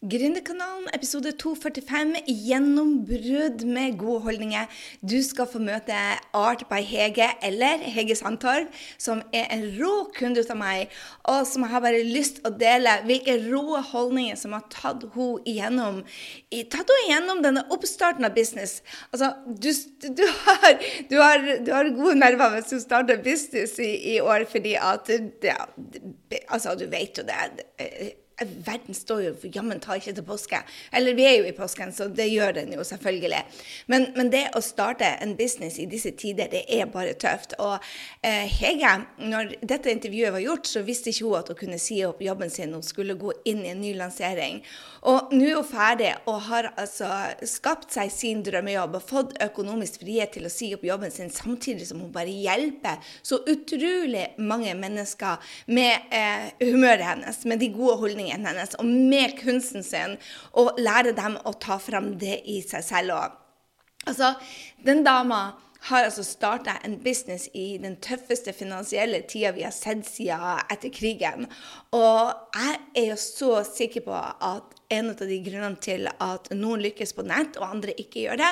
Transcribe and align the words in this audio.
Gründerkanalen, 0.00 0.86
episode 0.96 1.34
245, 1.36 2.14
gjennombrudd 2.24 3.66
med 3.68 3.98
gode 4.00 4.22
holdninger. 4.24 4.78
Du 5.04 5.18
skal 5.20 5.44
få 5.44 5.60
møte 5.60 5.92
Art 6.32 6.62
by 6.70 6.78
Hege, 6.88 7.26
eller 7.44 7.82
Hege 7.84 8.16
Sandtorv, 8.16 8.70
som 8.96 9.20
er 9.36 9.50
en 9.52 9.66
rå 9.76 9.90
kunde 10.16 10.40
av 10.40 10.56
meg, 10.56 10.94
og 11.28 11.42
som 11.50 11.66
har 11.68 11.82
bare 11.84 12.00
lyst 12.06 12.40
å 12.48 12.52
dele 12.62 12.94
hvilke 13.10 13.34
rå 13.42 13.82
holdninger 13.90 14.40
som 14.40 14.56
har 14.56 14.64
tatt 14.72 15.04
henne 15.04 15.44
igjennom, 15.44 16.00
tatt 16.48 16.94
henne 16.94 17.04
igjennom 17.04 17.44
denne 17.44 17.66
oppstarten 17.68 18.24
av 18.24 18.32
business. 18.32 18.78
Altså, 19.12 19.34
du, 19.52 19.68
du, 20.16 20.24
har, 20.46 20.80
du, 21.12 21.16
har, 21.20 21.46
du 21.60 21.70
har, 21.76 21.92
gode 22.00 22.16
nerver 22.22 22.56
hvis 22.56 22.72
du 22.72 22.80
starter 22.80 23.20
business 23.20 23.76
i, 23.76 23.92
i 24.14 24.18
år, 24.24 24.48
fordi 24.48 24.78
at 24.80 25.12
ja, 25.44 25.60
Altså, 26.48 26.72
du 26.78 26.86
vet 26.88 27.18
jo 27.18 27.24
det 27.26 28.16
verden 28.40 28.94
står 28.94 29.22
jo 29.22 29.50
jammen 29.52 29.80
ta 29.82 29.96
ikke 29.98 30.14
til 30.16 30.24
påske. 30.26 30.60
Eller 30.96 31.16
vi 31.18 31.26
er 31.28 31.36
jo 31.38 31.48
i 31.48 31.54
påsken, 31.56 31.92
så 31.92 32.08
det 32.08 32.28
gjør 32.30 32.54
den 32.60 32.72
jo 32.74 32.84
selvfølgelig. 32.86 33.42
Men, 33.92 34.08
men, 34.16 34.30
det 34.32 34.46
å 34.56 34.62
starte 34.64 35.08
en 35.20 35.34
business 35.36 35.78
i 35.82 35.88
disse 35.90 36.12
tider, 36.16 36.48
det 36.52 36.64
er 36.72 36.88
bare 36.90 37.16
tøft. 37.20 37.56
Og 37.60 37.76
eh, 38.24 38.46
Hege, 38.48 38.94
når 39.20 39.54
dette 39.60 39.92
intervjuet 39.92 40.34
var 40.36 40.44
gjort, 40.44 40.70
så 40.70 40.84
visste 40.86 41.12
ikke 41.12 41.26
hun 41.26 41.40
at 41.40 41.52
hun 41.52 41.60
kunne 41.64 41.80
si 41.82 42.00
opp 42.06 42.22
jobben 42.24 42.52
sin. 42.52 42.74
Hun 42.76 42.86
skulle 42.86 43.18
gå 43.20 43.34
inn 43.50 43.64
i 43.66 43.74
en 43.74 43.82
ny 43.82 43.92
lansering. 43.98 44.62
Og 45.10 45.34
nå 45.34 45.50
er 45.50 45.58
hun 45.58 45.68
ferdig 45.68 46.14
og 46.30 46.40
har 46.48 46.70
altså 46.80 47.10
skapt 47.48 47.92
seg 47.94 48.12
sin 48.14 48.44
drømmejobb 48.46 48.96
og 48.98 49.06
fått 49.06 49.36
økonomisk 49.44 50.00
frihet 50.04 50.34
til 50.36 50.48
å 50.48 50.52
si 50.52 50.70
opp 50.76 50.84
jobben 50.86 51.12
sin, 51.12 51.32
samtidig 51.32 51.88
som 51.88 52.00
hun 52.04 52.12
bare 52.14 52.32
hjelper 52.32 53.00
så 53.22 53.40
utrolig 53.48 54.26
mange 54.40 54.72
mennesker 54.78 55.52
med 55.72 56.12
eh, 56.14 56.50
humøret 56.62 57.06
hennes, 57.06 57.44
med 57.48 57.60
de 57.60 57.70
gode 57.74 57.96
holdningene 58.00 58.29
holdningen 58.30 58.46
hennes 58.46 58.76
og 58.78 58.86
med 58.86 59.38
kunsten 59.38 59.82
sin, 59.82 60.18
og 60.52 60.78
lære 60.78 61.14
dem 61.16 61.38
å 61.44 61.52
ta 61.52 61.78
fram 61.78 62.18
det 62.18 62.42
i 62.46 62.60
seg 62.62 62.84
selv 62.84 63.16
òg. 63.16 63.36
Altså, 64.06 64.34
den 64.84 65.04
dama 65.04 65.56
har 65.88 66.04
altså 66.04 66.22
starta 66.24 66.78
en 66.84 66.98
business 67.00 67.48
i 67.54 67.78
den 67.80 67.96
tøffeste 68.00 68.52
finansielle 68.52 69.22
tida 69.28 69.52
vi 69.52 69.64
har 69.64 69.72
sett 69.72 70.04
siden 70.06 70.60
etter 70.70 70.90
krigen. 70.92 71.48
Og 71.92 72.32
jeg 72.54 72.80
er 72.96 73.08
jo 73.10 73.16
så 73.16 73.64
sikker 73.64 74.04
på 74.04 74.12
at 74.16 74.79
en 74.90 75.12
av 75.12 75.22
de 75.22 75.38
grunnene 75.46 75.78
til 75.82 76.08
at 76.10 76.50
noen 76.56 76.82
lykkes 76.82 77.14
på 77.16 77.24
nett 77.28 77.58
og 77.60 77.68
andre 77.68 77.94
ikke 78.00 78.24
gjør 78.26 78.40
det, 78.42 78.50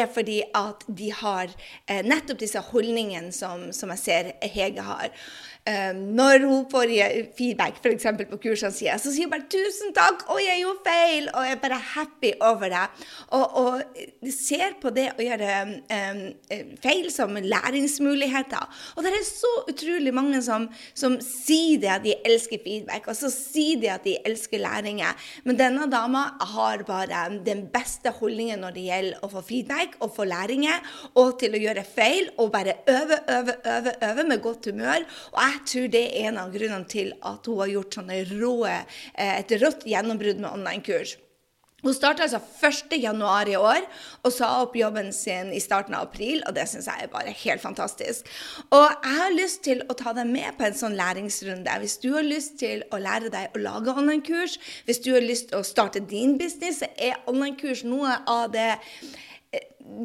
er 0.00 0.10
fordi 0.10 0.40
at 0.56 0.84
de 0.86 1.10
har 1.20 1.50
eh, 1.86 2.02
nettopp 2.06 2.40
disse 2.42 2.62
holdningene 2.70 3.34
som, 3.34 3.70
som 3.76 3.92
jeg 3.96 4.04
ser 4.04 4.34
Hege 4.54 4.86
har. 4.86 5.10
Eh, 5.68 5.92
når 5.92 6.46
hun 6.48 6.62
får 6.72 6.88
feedback 7.36 7.82
f.eks. 7.82 8.06
på 8.30 8.38
kursene 8.40 8.72
sine, 8.72 8.96
så 8.96 9.12
sier 9.12 9.28
hun 9.28 9.34
bare 9.34 9.48
'tusen 9.50 9.92
takk', 9.96 10.24
og 10.32 10.40
jeg 10.40 10.62
gjorde 10.62 10.84
feil', 10.86 11.28
og 11.34 11.44
jeg 11.44 11.52
er 11.56 11.60
bare 11.60 11.80
happy 11.94 12.30
over 12.40 12.72
det. 12.72 12.86
Og, 13.28 13.56
og 13.60 14.30
ser 14.32 14.78
på 14.80 14.90
det 14.96 15.10
å 15.18 15.26
gjøre 15.26 15.50
um, 15.66 16.22
feil 16.80 17.10
som 17.12 17.36
læringsmuligheter. 17.36 18.64
Og 18.96 19.04
det 19.04 19.12
er 19.12 19.26
så 19.26 19.52
utrolig 19.68 20.14
mange 20.16 20.40
som, 20.42 20.68
som 20.94 21.18
sier 21.20 21.82
det 21.82 21.92
at 21.92 22.06
de 22.08 22.16
elsker 22.24 22.62
feedback, 22.64 23.10
og 23.10 23.18
så 23.18 23.28
sier 23.32 23.82
de 23.82 23.92
at 23.92 24.06
de 24.06 24.16
elsker 24.24 24.64
læringer. 24.64 25.12
Men 25.44 25.60
denne 25.80 25.92
dama 25.92 26.22
har 26.52 26.82
bare 26.84 27.22
den 27.44 27.62
beste 27.72 28.12
holdningen 28.18 28.60
når 28.60 28.74
det 28.76 28.82
gjelder 28.84 29.24
å 29.24 29.30
få 29.32 29.42
feedback 29.46 29.96
og 30.04 30.12
få 30.12 30.26
læringer, 30.28 30.82
og 31.16 31.38
til 31.40 31.56
å 31.56 31.62
gjøre 31.62 31.86
feil, 31.88 32.28
og 32.36 32.52
bare 32.52 32.76
øve, 32.90 33.20
øve, 33.36 33.56
øve, 33.64 33.94
øve 34.10 34.26
med 34.28 34.42
godt 34.44 34.68
humør. 34.68 35.06
Og 35.32 35.40
jeg 35.40 35.64
tror 35.72 35.88
det 35.96 36.04
er 36.10 36.28
en 36.28 36.42
av 36.42 36.52
grunnene 36.52 36.90
til 36.90 37.14
at 37.16 37.48
hun 37.48 37.62
har 37.62 37.72
gjort 37.72 37.98
sånne 38.00 38.20
rå, 38.34 38.54
eh, 38.68 39.00
et 39.38 39.56
rått 39.62 39.88
gjennombrudd 39.88 40.40
med 40.42 40.52
online-kurs. 40.52 41.16
Hun 41.82 41.96
starta 41.96 42.26
altså 42.26 42.40
1.1 42.40 43.52
i 43.52 43.56
år 43.56 43.86
og 44.22 44.34
sa 44.34 44.50
opp 44.60 44.76
jobben 44.76 45.12
sin 45.16 45.52
i 45.56 45.62
starten 45.62 45.96
av 45.96 46.08
april, 46.08 46.42
og 46.46 46.54
det 46.56 46.66
syns 46.68 46.88
jeg 46.90 47.06
er 47.06 47.12
bare 47.12 47.34
helt 47.42 47.62
fantastisk. 47.62 48.28
Og 48.70 48.86
jeg 48.86 49.16
har 49.20 49.36
lyst 49.36 49.62
til 49.66 49.82
å 49.88 49.96
ta 49.96 50.14
deg 50.16 50.28
med 50.28 50.56
på 50.58 50.68
en 50.68 50.76
sånn 50.76 50.98
læringsrunde. 50.98 51.78
Hvis 51.82 51.98
du 52.02 52.10
har 52.16 52.26
lyst 52.26 52.58
til 52.60 52.84
å 52.92 53.00
lære 53.00 53.32
deg 53.32 53.56
å 53.56 53.64
lage 53.64 53.96
online-kurs, 53.96 54.58
hvis 54.86 55.02
du 55.04 55.12
har 55.14 55.24
lyst 55.24 55.50
til 55.50 55.60
å 55.60 55.66
starte 55.66 56.04
din 56.04 56.36
business, 56.40 56.82
så 56.82 56.90
er 57.00 57.20
online-kurs 57.30 57.84
noe 57.88 58.20
av 58.28 58.50
det 58.52 58.74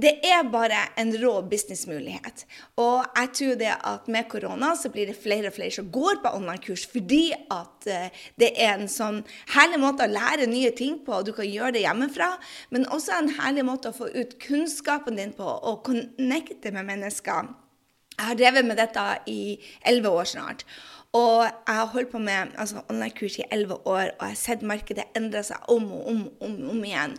det 0.01 0.11
er 0.25 0.47
bare 0.49 0.79
en 0.97 1.11
rå 1.21 1.33
businessmulighet. 1.45 2.45
Og 2.81 3.03
jeg 3.05 3.29
tror 3.37 3.57
det 3.59 3.73
at 3.75 4.07
med 4.11 4.27
korona 4.31 4.71
så 4.79 4.89
blir 4.89 5.11
det 5.11 5.17
flere 5.21 5.51
og 5.51 5.55
flere 5.55 5.75
som 5.75 5.91
går 5.93 6.23
på 6.23 6.31
online-kurs 6.39 6.87
fordi 6.89 7.27
at 7.53 7.89
uh, 7.91 8.23
det 8.41 8.49
er 8.55 8.73
en 8.73 8.89
sånn 8.91 9.21
herlig 9.53 9.79
måte 9.83 10.07
å 10.07 10.11
lære 10.11 10.49
nye 10.49 10.73
ting 10.75 10.97
på, 11.05 11.13
og 11.19 11.27
du 11.29 11.33
kan 11.37 11.45
gjøre 11.45 11.75
det 11.77 11.85
hjemmefra. 11.85 12.31
Men 12.73 12.89
også 12.89 13.13
en 13.19 13.35
herlig 13.37 13.67
måte 13.67 13.91
å 13.91 13.97
få 13.97 14.09
ut 14.15 14.35
kunnskapen 14.41 15.21
din 15.21 15.35
på 15.37 15.45
og 15.45 15.85
connecte 15.85 16.73
med 16.73 16.89
mennesker. 16.89 17.53
Jeg 18.15 18.31
har 18.31 18.37
drevet 18.39 18.65
med 18.65 18.79
dette 18.79 19.05
i 19.29 19.57
elleve 19.85 20.13
år 20.15 20.29
snart. 20.33 20.65
Og 21.15 21.45
jeg 21.45 21.77
har 21.77 21.91
holdt 21.93 22.11
på 22.11 22.19
med 22.19 22.51
altså, 22.59 22.81
online-kurs 22.91 23.37
i 23.39 23.45
elleve 23.53 23.77
år, 23.87 24.09
og 24.17 24.23
jeg 24.25 24.33
har 24.33 24.39
sett 24.39 24.63
markedet 24.67 25.05
endre 25.15 25.43
seg 25.47 25.69
om 25.71 25.85
og 25.95 26.09
om, 26.11 26.21
om, 26.43 26.55
om 26.73 26.81
igjen. 26.83 27.13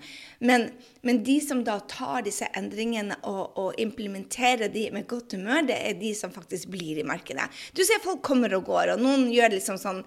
Men, 0.45 0.67
men, 1.07 1.23
de 1.25 1.37
som 1.41 1.62
da 1.65 1.79
tar 1.89 2.27
disse 2.27 2.45
endringene 2.59 3.17
og, 3.25 3.56
og, 3.56 3.79
implementerer 3.81 4.69
de 4.73 4.89
med 4.93 5.06
godt 5.09 5.33
humør, 5.39 5.65
det 5.71 5.79
er 5.81 5.97
de 5.97 6.11
som 6.19 6.35
faktisk 6.35 6.69
blir 6.75 7.01
i 7.01 7.06
markedet. 7.09 7.47
Du 7.73 7.81
ser 7.87 8.03
folk 8.05 8.21
kommer 8.27 8.53
og 8.59 8.67
går, 8.69 8.93
og 8.95 9.05
noen 9.05 9.31
gjør 9.33 9.55
liksom 9.55 9.79
sånn 9.81 10.03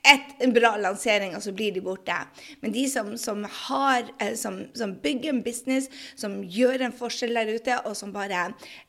et, 0.00 0.32
en 0.44 0.54
bra 0.56 0.74
lansering, 0.80 1.36
og 1.36 1.44
så 1.44 1.52
blir 1.56 1.74
de 1.74 1.82
borte. 1.84 2.16
Men 2.62 2.72
de 2.72 2.86
som, 2.88 3.12
som, 3.20 3.44
har, 3.66 4.08
eh, 4.24 4.32
som, 4.40 4.62
som 4.78 4.96
bygger 5.04 5.34
en 5.34 5.42
business, 5.44 5.90
som 6.16 6.40
gjør 6.40 6.86
en 6.86 6.96
forskjell 6.96 7.36
der 7.36 7.52
ute, 7.58 7.76
og 7.84 7.98
som 7.98 8.14
bare 8.14 8.46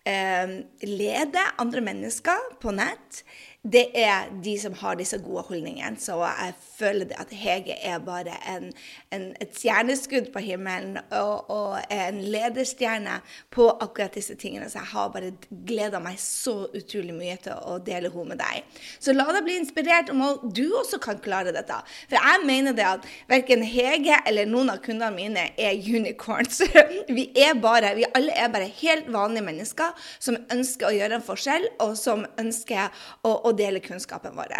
eh, 0.07 0.61
leder 0.87 1.59
andre 1.59 1.83
mennesker 1.83 2.55
på 2.63 2.71
nett, 2.79 3.25
det 3.65 3.85
er 3.97 4.29
de 4.43 4.53
som 4.61 4.73
har 4.77 4.97
disse 4.99 5.17
gode 5.23 5.41
holdningene. 5.47 5.97
Så 5.97 6.19
jeg 6.21 6.53
føler 6.77 7.09
at 7.17 7.31
Hege 7.33 7.73
er 7.81 7.97
bare 8.03 8.35
en, 8.51 8.67
en, 9.15 9.31
et 9.41 9.55
stjerneskudd 9.57 10.29
på 10.33 10.43
himmelen 10.45 10.99
og, 11.09 11.49
og, 11.49 11.79
en 11.89 12.19
lederstjerne 12.21 13.17
på 13.53 13.65
akkurat 13.81 14.13
disse 14.13 14.35
tingene. 14.37 14.69
Så 14.69 14.83
jeg 14.83 14.91
har 14.91 15.09
bare 15.13 15.31
gleda 15.65 16.01
meg 16.03 16.19
så 16.21 16.67
utrolig 16.77 17.15
mye 17.17 17.37
til 17.41 17.57
å 17.57 17.79
dele 17.81 18.11
henne 18.13 18.35
med 18.35 18.41
deg. 18.43 18.77
Så 19.01 19.15
la 19.15 19.25
deg 19.33 19.47
bli 19.47 19.57
inspirert 19.59 20.13
om 20.13 20.21
at 20.27 20.45
du 20.45 20.65
også 20.81 21.01
kan 21.01 21.21
klare 21.23 21.55
dette. 21.55 21.79
For 22.05 22.19
jeg 22.19 22.45
mener 22.45 22.77
det 22.77 22.85
at 22.85 23.09
verken 23.31 23.65
Hege 23.65 24.19
eller 24.29 24.49
noen 24.49 24.69
av 24.75 24.83
kundene 24.85 25.09
mine 25.15 25.47
er 25.57 25.81
unicorns. 25.81 26.61
Vi 27.15 27.27
er 27.39 27.55
bare, 27.61 27.93
vi 27.97 28.05
alle 28.17 28.33
er 28.37 28.49
bare 28.51 28.67
helt 28.81 29.07
vanlige 29.11 29.45
mennesker 29.45 30.07
som 30.19 30.37
ønsker 30.51 30.89
å 30.89 30.93
gjøre 30.95 31.17
en 31.17 31.23
forskjell, 31.23 31.67
og 31.83 31.93
som 31.99 32.25
ønsker 32.41 32.89
å, 33.25 33.31
å 33.47 33.54
dele 33.57 33.81
kunnskapen 33.83 34.35
vår. 34.37 34.53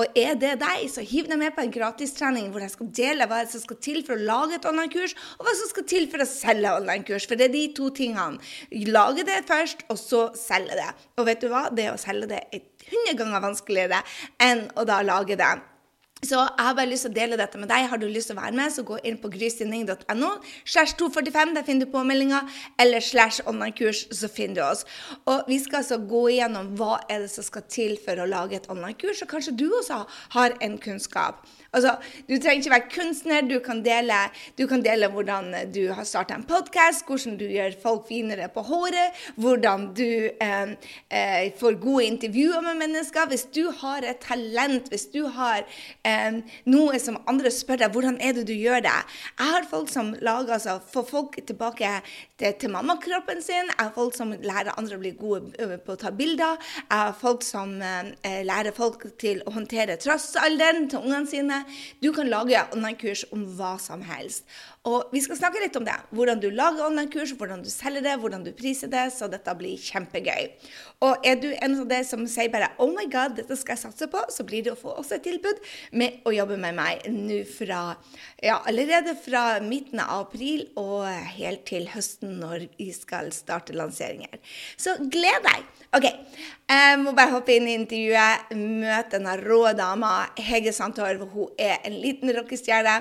Og 0.00 0.18
er 0.18 0.36
det 0.40 0.56
deg, 0.62 0.84
så 0.92 1.04
hiv 1.06 1.30
deg 1.30 1.40
med 1.40 1.54
på 1.56 1.64
en 1.64 1.74
gratistrening 1.74 2.50
hvor 2.52 2.64
jeg 2.64 2.74
skal 2.74 2.90
dele 3.00 3.28
hva 3.30 3.42
som 3.50 3.62
skal 3.62 3.80
til 3.82 4.00
for 4.06 4.16
å 4.16 4.26
lage 4.30 4.58
et 4.58 4.68
online-kurs, 4.68 5.16
og 5.38 5.46
hva 5.46 5.56
som 5.58 5.70
skal 5.72 5.88
til 5.94 6.08
for 6.12 6.24
å 6.24 6.28
selge 6.28 6.74
online-kurs. 6.80 7.28
For 7.30 7.40
det 7.40 7.48
er 7.48 7.56
de 7.56 7.64
to 7.76 7.90
tingene. 7.96 8.40
Lage 8.90 9.24
det 9.28 9.42
først, 9.48 9.86
og 9.92 9.98
så 10.00 10.26
selge 10.38 10.78
det. 10.78 10.90
Og 11.18 11.28
vet 11.28 11.42
du 11.42 11.50
hva? 11.52 11.68
Det 11.74 11.90
å 11.92 11.98
selge 12.00 12.30
det 12.34 12.44
er 12.50 12.64
100 12.90 13.18
ganger 13.18 13.44
vanskeligere 13.44 14.02
enn 14.42 14.66
å 14.78 14.86
da 14.88 15.00
lage 15.06 15.38
det. 15.38 15.52
Så 16.20 16.36
jeg 16.36 16.64
har 16.66 16.74
bare 16.76 16.90
lyst 16.90 17.06
til 17.06 17.14
å 17.14 17.16
dele 17.16 17.36
dette 17.40 17.58
med 17.60 17.70
deg. 17.70 17.86
Har 17.88 18.00
du 18.00 18.04
lyst 18.04 18.28
til 18.28 18.36
å 18.36 18.42
være 18.42 18.52
med, 18.58 18.72
så 18.74 18.84
gå 18.84 18.98
inn 19.08 19.16
på 19.22 19.30
grysynding.no. 19.32 20.30
Slash 20.68 20.98
245, 21.00 21.54
der 21.56 21.64
finner 21.64 21.88
du 21.88 21.92
påmeldinga. 21.94 22.42
Eller 22.82 23.00
slash 23.00 23.40
online-kurs, 23.48 24.02
så 24.12 24.28
finner 24.28 24.58
du 24.58 24.62
oss. 24.66 24.84
Og 25.24 25.48
vi 25.48 25.56
skal 25.62 25.80
altså 25.80 25.96
gå 26.10 26.26
igjennom 26.34 26.74
hva 26.76 26.98
er 27.08 27.24
det 27.24 27.30
som 27.32 27.46
skal 27.46 27.64
til 27.72 27.96
for 28.04 28.20
å 28.20 28.28
lage 28.28 28.58
et 28.58 28.68
online-kurs. 28.72 29.22
Og 29.24 29.32
kanskje 29.32 29.56
du 29.62 29.70
også 29.70 30.02
har 30.36 30.58
en 30.60 30.76
kunnskap. 30.82 31.40
Altså, 31.72 31.96
Du 32.28 32.34
trenger 32.36 32.60
ikke 32.60 32.74
være 32.74 32.90
kunstner. 32.92 33.40
Du 33.48 33.58
kan 33.64 33.80
dele, 33.84 34.18
du 34.58 34.66
kan 34.66 34.84
dele 34.84 35.08
hvordan 35.08 35.54
du 35.72 35.92
har 35.94 36.04
starta 36.04 36.36
en 36.36 36.44
podkast, 36.44 37.06
hvordan 37.06 37.38
du 37.40 37.46
gjør 37.48 37.78
folk 37.82 38.08
finere 38.08 38.48
på 38.52 38.64
håret, 38.66 39.16
hvordan 39.40 39.88
du 39.96 40.28
eh, 40.28 40.74
eh, 41.08 41.52
får 41.60 41.80
gode 41.80 42.04
intervjuer 42.04 42.60
med 42.66 42.82
mennesker. 42.82 43.30
Hvis 43.30 43.46
du 43.54 43.70
har 43.80 44.04
et 44.04 44.20
talent, 44.20 44.90
hvis 44.90 45.06
du 45.14 45.24
har 45.30 45.62
eh, 46.04 46.09
noe 46.70 47.00
som 47.02 47.18
andre 47.30 47.52
spør 47.54 47.82
deg 47.82 47.94
hvordan 47.94 48.18
er 48.22 48.36
det 48.36 48.46
du 48.48 48.54
gjør 48.54 48.82
det. 48.84 48.96
Jeg 49.38 49.54
har 49.54 49.68
folk 49.70 49.90
som 49.92 50.12
lager, 50.20 50.56
altså, 50.56 50.78
får 50.92 51.06
folk 51.08 51.38
tilbake 51.46 51.92
til, 52.40 52.54
til 52.60 52.72
mammakroppen 52.74 53.42
sin. 53.44 53.70
Jeg 53.70 53.78
har 53.78 53.92
folk 53.96 54.16
som 54.16 54.32
lærer 54.32 54.76
andre 54.76 54.98
å 54.98 55.02
bli 55.02 55.14
gode 55.18 55.78
på 55.84 55.96
å 55.96 56.00
ta 56.00 56.12
bilder. 56.14 56.58
Jeg 56.82 56.96
har 56.96 57.16
folk 57.20 57.44
som 57.46 57.76
eh, 57.82 58.42
lærer 58.46 58.76
folk 58.76 59.06
til 59.20 59.44
å 59.46 59.54
håndtere 59.56 59.98
trassalderen 60.00 60.88
til 60.90 61.04
ungene 61.04 61.30
sine. 61.30 61.62
Du 62.02 62.12
kan 62.16 62.30
lage 62.30 62.66
online-kurs 62.74 63.26
om 63.34 63.46
hva 63.58 63.76
som 63.82 64.04
helst. 64.06 64.46
Og 64.88 65.10
vi 65.12 65.20
skal 65.20 65.36
snakke 65.36 65.60
litt 65.60 65.74
om 65.76 65.84
det. 65.84 65.92
Hvordan 66.16 66.38
du 66.40 66.46
lager 66.48 66.86
online-kurs, 66.86 67.34
hvordan 67.36 67.60
du 67.60 67.68
selger 67.68 68.00
det, 68.00 68.14
hvordan 68.22 68.46
du 68.46 68.48
priser 68.56 68.88
det. 68.88 69.10
Så 69.12 69.26
dette 69.28 69.52
blir 69.58 69.76
kjempegøy. 69.76 70.46
Og 71.04 71.26
er 71.26 71.36
du 71.42 71.50
en 71.52 71.74
av 71.82 71.90
de 71.90 71.98
som 72.08 72.22
sier 72.24 72.48
bare 72.52 72.70
Oh 72.80 72.88
my 72.94 73.04
God, 73.12 73.36
dette 73.36 73.58
skal 73.60 73.76
jeg 73.76 73.82
satse 73.82 74.08
på, 74.08 74.22
så 74.32 74.46
blir 74.48 74.64
det 74.64 74.72
å 74.72 74.78
få 74.80 74.94
også 75.02 75.18
et 75.18 75.26
tilbud 75.28 75.60
med 76.00 76.24
å 76.24 76.32
jobbe 76.32 76.56
med 76.60 76.78
meg 76.78 77.04
nå 77.12 77.42
fra 77.48 77.82
ja, 78.40 78.56
allerede 78.56 79.18
fra 79.20 79.44
midten 79.64 80.00
av 80.00 80.26
april 80.30 80.64
og 80.80 81.04
helt 81.36 81.66
til 81.68 81.84
høsten 81.92 82.38
når 82.40 82.70
vi 82.78 82.88
skal 82.96 83.28
starte 83.36 83.76
lanseringer. 83.76 84.40
Så 84.80 84.96
gled 85.12 85.44
deg! 85.44 85.68
OK, 85.90 86.04
jeg 86.70 86.98
må 87.02 87.10
bare 87.18 87.32
hoppe 87.32 87.56
inn 87.56 87.64
i 87.66 87.72
intervjuet. 87.74 88.52
Møte 88.54 89.16
denne 89.16 89.32
rå 89.40 89.72
dama, 89.74 90.28
Hege 90.38 90.70
Sandtorv. 90.70 91.24
Hun 91.32 91.48
er 91.58 91.80
en 91.88 91.96
liten 91.98 92.30
rockestjerne 92.36 92.92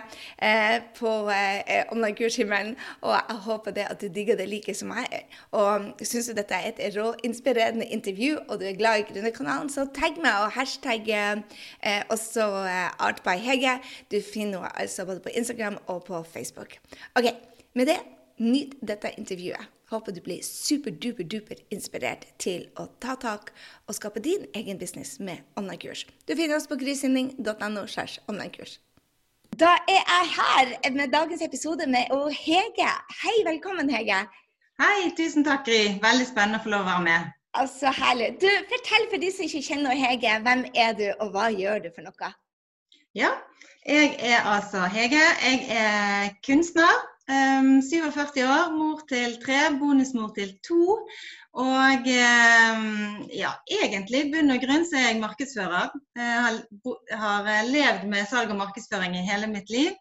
eh, 0.41 0.79
på 0.97 1.11
eh, 1.29 1.83
online-kurshimmelen, 1.93 2.73
og 3.05 3.13
jeg 3.13 3.37
håper 3.45 3.77
det 3.77 3.85
at 3.91 4.01
du 4.01 4.09
digger 4.09 4.41
det 4.41 4.49
like 4.49 4.73
som 4.73 4.95
er. 4.97 5.29
Og 5.53 6.01
syns 6.01 6.31
du 6.31 6.37
dette 6.39 6.57
er 6.57 6.71
et 6.71 6.97
råinspirerende 6.97 7.85
intervju, 7.93 8.41
og 8.47 8.57
du 8.57 8.65
er 8.65 8.81
glad 8.81 9.03
i 9.03 9.07
Gründerkanalen, 9.11 9.69
så 9.69 9.85
tagg 9.93 10.17
meg 10.17 10.41
og 10.47 10.57
hashtag 10.57 11.13
eh, 11.13 12.01
også 12.09 12.49
eh, 12.65 12.87
Art 12.97 13.21
by 13.21 13.37
Hege. 13.37 13.77
Du 14.09 14.17
finner 14.17 14.63
henne 14.65 14.77
altså 14.81 15.05
både 15.05 15.21
på 15.21 15.37
Instagram 15.37 15.77
og 15.85 16.07
på 16.09 16.25
Facebook. 16.25 16.79
OK, 17.13 17.35
med 17.77 17.93
det, 17.93 18.01
nyt 18.41 18.79
dette 18.81 19.13
intervjuet. 19.13 19.75
Håper 19.89 20.13
du 20.13 20.21
blir 20.21 20.43
superduper-duper 20.45 21.63
inspirert 21.73 22.27
til 22.37 22.67
å 22.77 22.85
ta 23.01 23.15
tak 23.17 23.49
og 23.87 23.95
skape 23.97 24.21
din 24.21 24.45
egen 24.53 24.77
business 24.77 25.15
med 25.19 25.41
online-kurs. 25.57 26.03
Du 26.29 26.35
finner 26.37 26.59
oss 26.59 26.69
på 26.69 26.77
grysynding.no. 26.77 27.87
Da 29.59 29.71
er 29.89 30.03
jeg 30.11 30.29
her 30.35 30.93
med 30.93 31.09
dagens 31.09 31.41
episode 31.41 31.89
med 31.89 32.13
Hege. 32.37 32.91
Hei, 33.23 33.35
velkommen, 33.49 33.89
Hege. 33.89 34.21
Hei, 34.79 35.09
tusen 35.17 35.43
takk, 35.43 35.65
Gry. 35.65 35.97
Veldig 36.05 36.27
spennende 36.29 36.61
å 36.61 36.67
få 36.67 36.75
lov 36.75 36.85
å 36.85 36.91
være 36.91 37.05
med. 37.09 37.33
Altså, 37.57 37.89
Herlig. 37.89 38.35
Du, 38.39 38.49
Fortell 38.69 39.09
for 39.09 39.25
de 39.25 39.31
som 39.33 39.47
ikke 39.49 39.65
kjenner 39.71 39.97
Hege, 39.97 40.37
hvem 40.45 40.67
er 40.77 40.93
du, 41.01 41.07
og 41.17 41.33
hva 41.33 41.49
gjør 41.49 41.81
du 41.87 41.89
for 41.95 42.05
noe? 42.05 42.29
Ja, 43.17 43.33
jeg 43.89 44.19
er 44.21 44.45
altså 44.45 44.85
Hege. 44.93 45.25
Jeg 45.41 45.65
er 45.73 46.29
kunstner. 46.45 46.93
Um, 47.29 47.81
47 47.85 48.41
år, 48.41 48.71
mor 48.73 49.03
til 49.09 49.35
tre, 49.43 49.59
bonusmor 49.77 50.31
til 50.33 50.55
to. 50.65 50.95
Og 51.61 52.07
um, 52.09 52.87
ja, 53.29 53.51
egentlig 53.69 54.23
bunn 54.33 54.53
og 54.55 54.63
grunn 54.63 54.87
så 54.89 54.97
er 54.97 55.05
jeg 55.11 55.21
markedsfører. 55.21 55.93
Jeg 56.17 57.19
har, 57.21 57.51
eh, 57.53 57.69
levd 57.69 58.09
med 58.09 58.25
salg 58.31 58.49
og 58.49 58.57
markedsføring 58.63 59.17
i 59.17 59.27
hele 59.29 59.51
mitt 59.51 59.69
liv. 59.69 59.93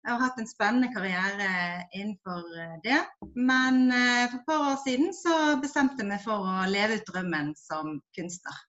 Jeg 0.00 0.14
har 0.14 0.22
hatt 0.22 0.40
en 0.40 0.48
spennende 0.48 0.88
karriere 0.94 1.50
innenfor 1.92 2.48
eh, 2.56 2.76
det. 2.86 3.00
Men 3.36 3.82
uh, 3.92 4.24
for 4.30 4.40
et 4.40 4.48
par 4.48 4.66
år 4.72 4.80
siden 4.86 5.12
så 5.16 5.36
bestemte 5.60 6.00
jeg 6.00 6.14
meg 6.14 6.24
for 6.24 6.40
å 6.40 6.68
leve 6.72 6.96
ut 6.96 7.12
drømmen 7.12 7.52
som 7.60 7.98
kunstner. 8.16 8.64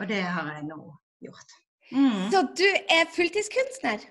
Og 0.00 0.08
det 0.12 0.20
har 0.20 0.52
jeg 0.52 0.68
nå 0.68 0.82
gjort. 1.24 1.60
Mm. 1.92 2.28
Så 2.32 2.44
du 2.60 2.68
er 2.92 3.08
fulltidskunstner? 3.16 4.04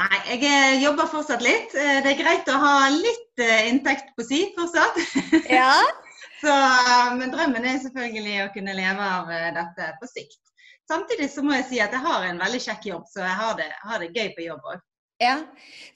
Nei, 0.00 0.18
jeg 0.30 0.44
eh, 0.48 0.82
jobber 0.84 1.08
fortsatt 1.10 1.42
litt. 1.44 1.74
Eh, 1.76 1.98
det 2.04 2.14
er 2.14 2.20
greit 2.20 2.48
å 2.48 2.58
ha 2.60 2.74
litt 2.94 3.42
eh, 3.42 3.66
inntekt 3.68 4.14
på 4.16 4.26
si 4.26 4.46
fortsatt. 4.56 5.00
Ja. 5.60 5.74
så, 6.40 6.52
men 7.18 7.32
drømmen 7.34 7.66
er 7.66 7.80
selvfølgelig 7.82 8.36
å 8.44 8.52
kunne 8.54 8.76
leve 8.76 9.08
av 9.16 9.32
dette 9.56 9.90
på 10.00 10.08
sikt. 10.08 10.40
Samtidig 10.90 11.28
så 11.30 11.44
må 11.46 11.54
jeg 11.58 11.66
si 11.68 11.82
at 11.82 11.92
jeg 11.94 12.02
har 12.02 12.24
en 12.26 12.40
veldig 12.40 12.62
kjekk 12.64 12.88
jobb, 12.88 13.04
så 13.10 13.22
jeg 13.22 13.36
har 13.42 13.58
det, 13.58 13.68
har 13.86 14.00
det 14.02 14.14
gøy 14.14 14.32
på 14.38 14.46
jobb 14.46 14.72
òg. 14.72 14.80
Ja. 15.20 15.36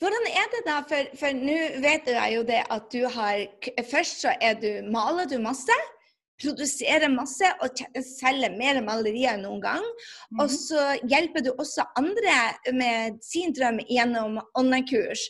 Hvordan 0.02 0.26
er 0.28 0.50
det 0.52 0.60
da, 0.66 0.76
for 1.16 1.38
nå 1.38 1.56
vet 1.80 2.10
jeg 2.12 2.34
jo 2.34 2.42
det 2.44 2.60
at 2.70 2.90
du 2.92 3.06
har 3.08 3.46
Først 3.88 4.20
så 4.20 4.34
er 4.36 4.58
du, 4.60 4.68
maler 4.92 5.24
du 5.30 5.38
masse 5.40 5.78
produserer 6.42 7.12
masse 7.12 7.48
og 7.62 7.80
selger 8.04 8.54
mer 8.58 8.80
malerier 8.84 9.36
enn 9.36 9.44
noen 9.46 9.62
gang. 9.62 9.88
Mm. 10.32 10.42
Og 10.44 10.52
så 10.52 10.86
hjelper 11.06 11.46
du 11.46 11.52
også 11.54 11.86
andre 12.00 12.36
med 12.74 13.20
sin 13.24 13.54
drøm 13.54 13.80
gjennom 13.88 14.40
online-kurs. 14.58 15.28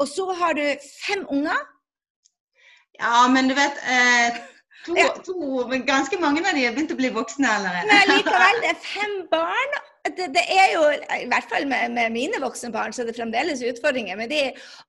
Og 0.00 0.08
så 0.10 0.28
har 0.40 0.56
du 0.56 0.64
fem 1.06 1.24
unger. 1.32 1.64
Ja, 3.00 3.26
men 3.28 3.50
du 3.50 3.56
vet 3.56 3.76
eh, 3.84 4.38
to, 4.86 4.96
ja. 4.96 5.10
to, 5.24 5.66
Ganske 5.88 6.18
mange 6.20 6.40
av 6.44 6.56
de 6.56 6.64
har 6.64 6.76
begynt 6.76 6.94
å 6.94 6.98
bli 6.98 7.12
voksne 7.12 7.50
allerede. 7.58 7.90
Men 7.90 8.16
likevel, 8.16 8.60
det 8.64 8.72
er 8.72 8.80
fem 8.84 9.20
barn. 9.32 9.78
Det, 10.06 10.28
det, 10.36 10.42
er 10.54 10.68
jo, 10.70 10.82
i 10.94 11.26
hvert 11.28 11.48
fall 11.50 11.64
med, 11.66 11.90
med, 11.96 12.12
mine 12.14 12.38
voksne 12.40 12.70
barn, 12.72 12.94
så 12.94 13.02
er 13.02 13.08
det 13.10 13.16
fremdeles 13.16 13.64
utfordringer 13.66 14.18
med 14.20 14.30
de. 14.30 14.42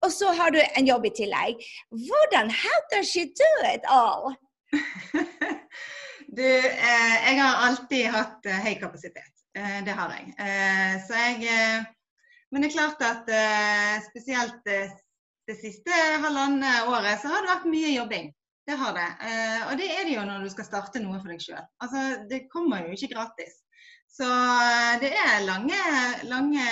Og 0.06 0.12
så 0.14 0.32
har 0.38 0.54
du 0.54 0.60
en 0.62 0.88
jobb 0.88 1.08
i 1.10 1.14
tillegg. 1.24 1.64
Hvordan 1.90 2.54
How 2.54 2.84
does 2.94 3.10
she 3.10 3.26
do 3.26 3.54
it 3.74 3.88
all? 3.90 4.36
du, 6.38 6.44
eh, 6.44 7.18
jeg 7.28 7.40
har 7.42 7.68
alltid 7.68 8.08
hatt 8.14 8.48
eh, 8.50 8.64
høy 8.66 8.74
kapasitet. 8.82 9.44
Eh, 9.58 9.80
det 9.86 9.96
har 9.96 10.14
jeg. 10.16 10.34
Eh, 10.44 10.96
så 11.08 11.22
jeg 11.22 11.48
eh, 11.52 11.86
Men 12.52 12.64
det 12.64 12.70
er 12.70 12.78
klart 12.78 13.02
at 13.04 13.30
eh, 13.32 13.96
spesielt 14.08 14.64
det 14.68 15.56
siste 15.60 15.92
halvannet 16.24 16.88
året 16.88 17.20
så 17.20 17.32
har 17.32 17.44
det 17.44 17.52
vært 17.52 17.72
mye 17.72 17.94
jobbing. 17.96 18.30
Det 18.68 18.76
har 18.76 18.92
det. 18.96 19.08
og 19.70 19.78
det 19.80 19.86
er 19.88 20.02
det 20.04 20.16
jo 20.18 20.24
når 20.28 20.42
du 20.44 20.50
skal 20.52 20.66
starte 20.68 21.00
noe 21.00 21.22
for 21.22 21.32
deg 21.32 21.40
sjøl. 21.40 21.62
Altså, 21.80 22.02
det 22.28 22.50
kommer 22.52 22.84
jo 22.84 22.98
ikke 22.98 23.14
gratis. 23.14 23.62
Så 24.12 24.28
det 25.00 25.14
er 25.16 25.46
lange, 25.48 25.78
lange 26.28 26.66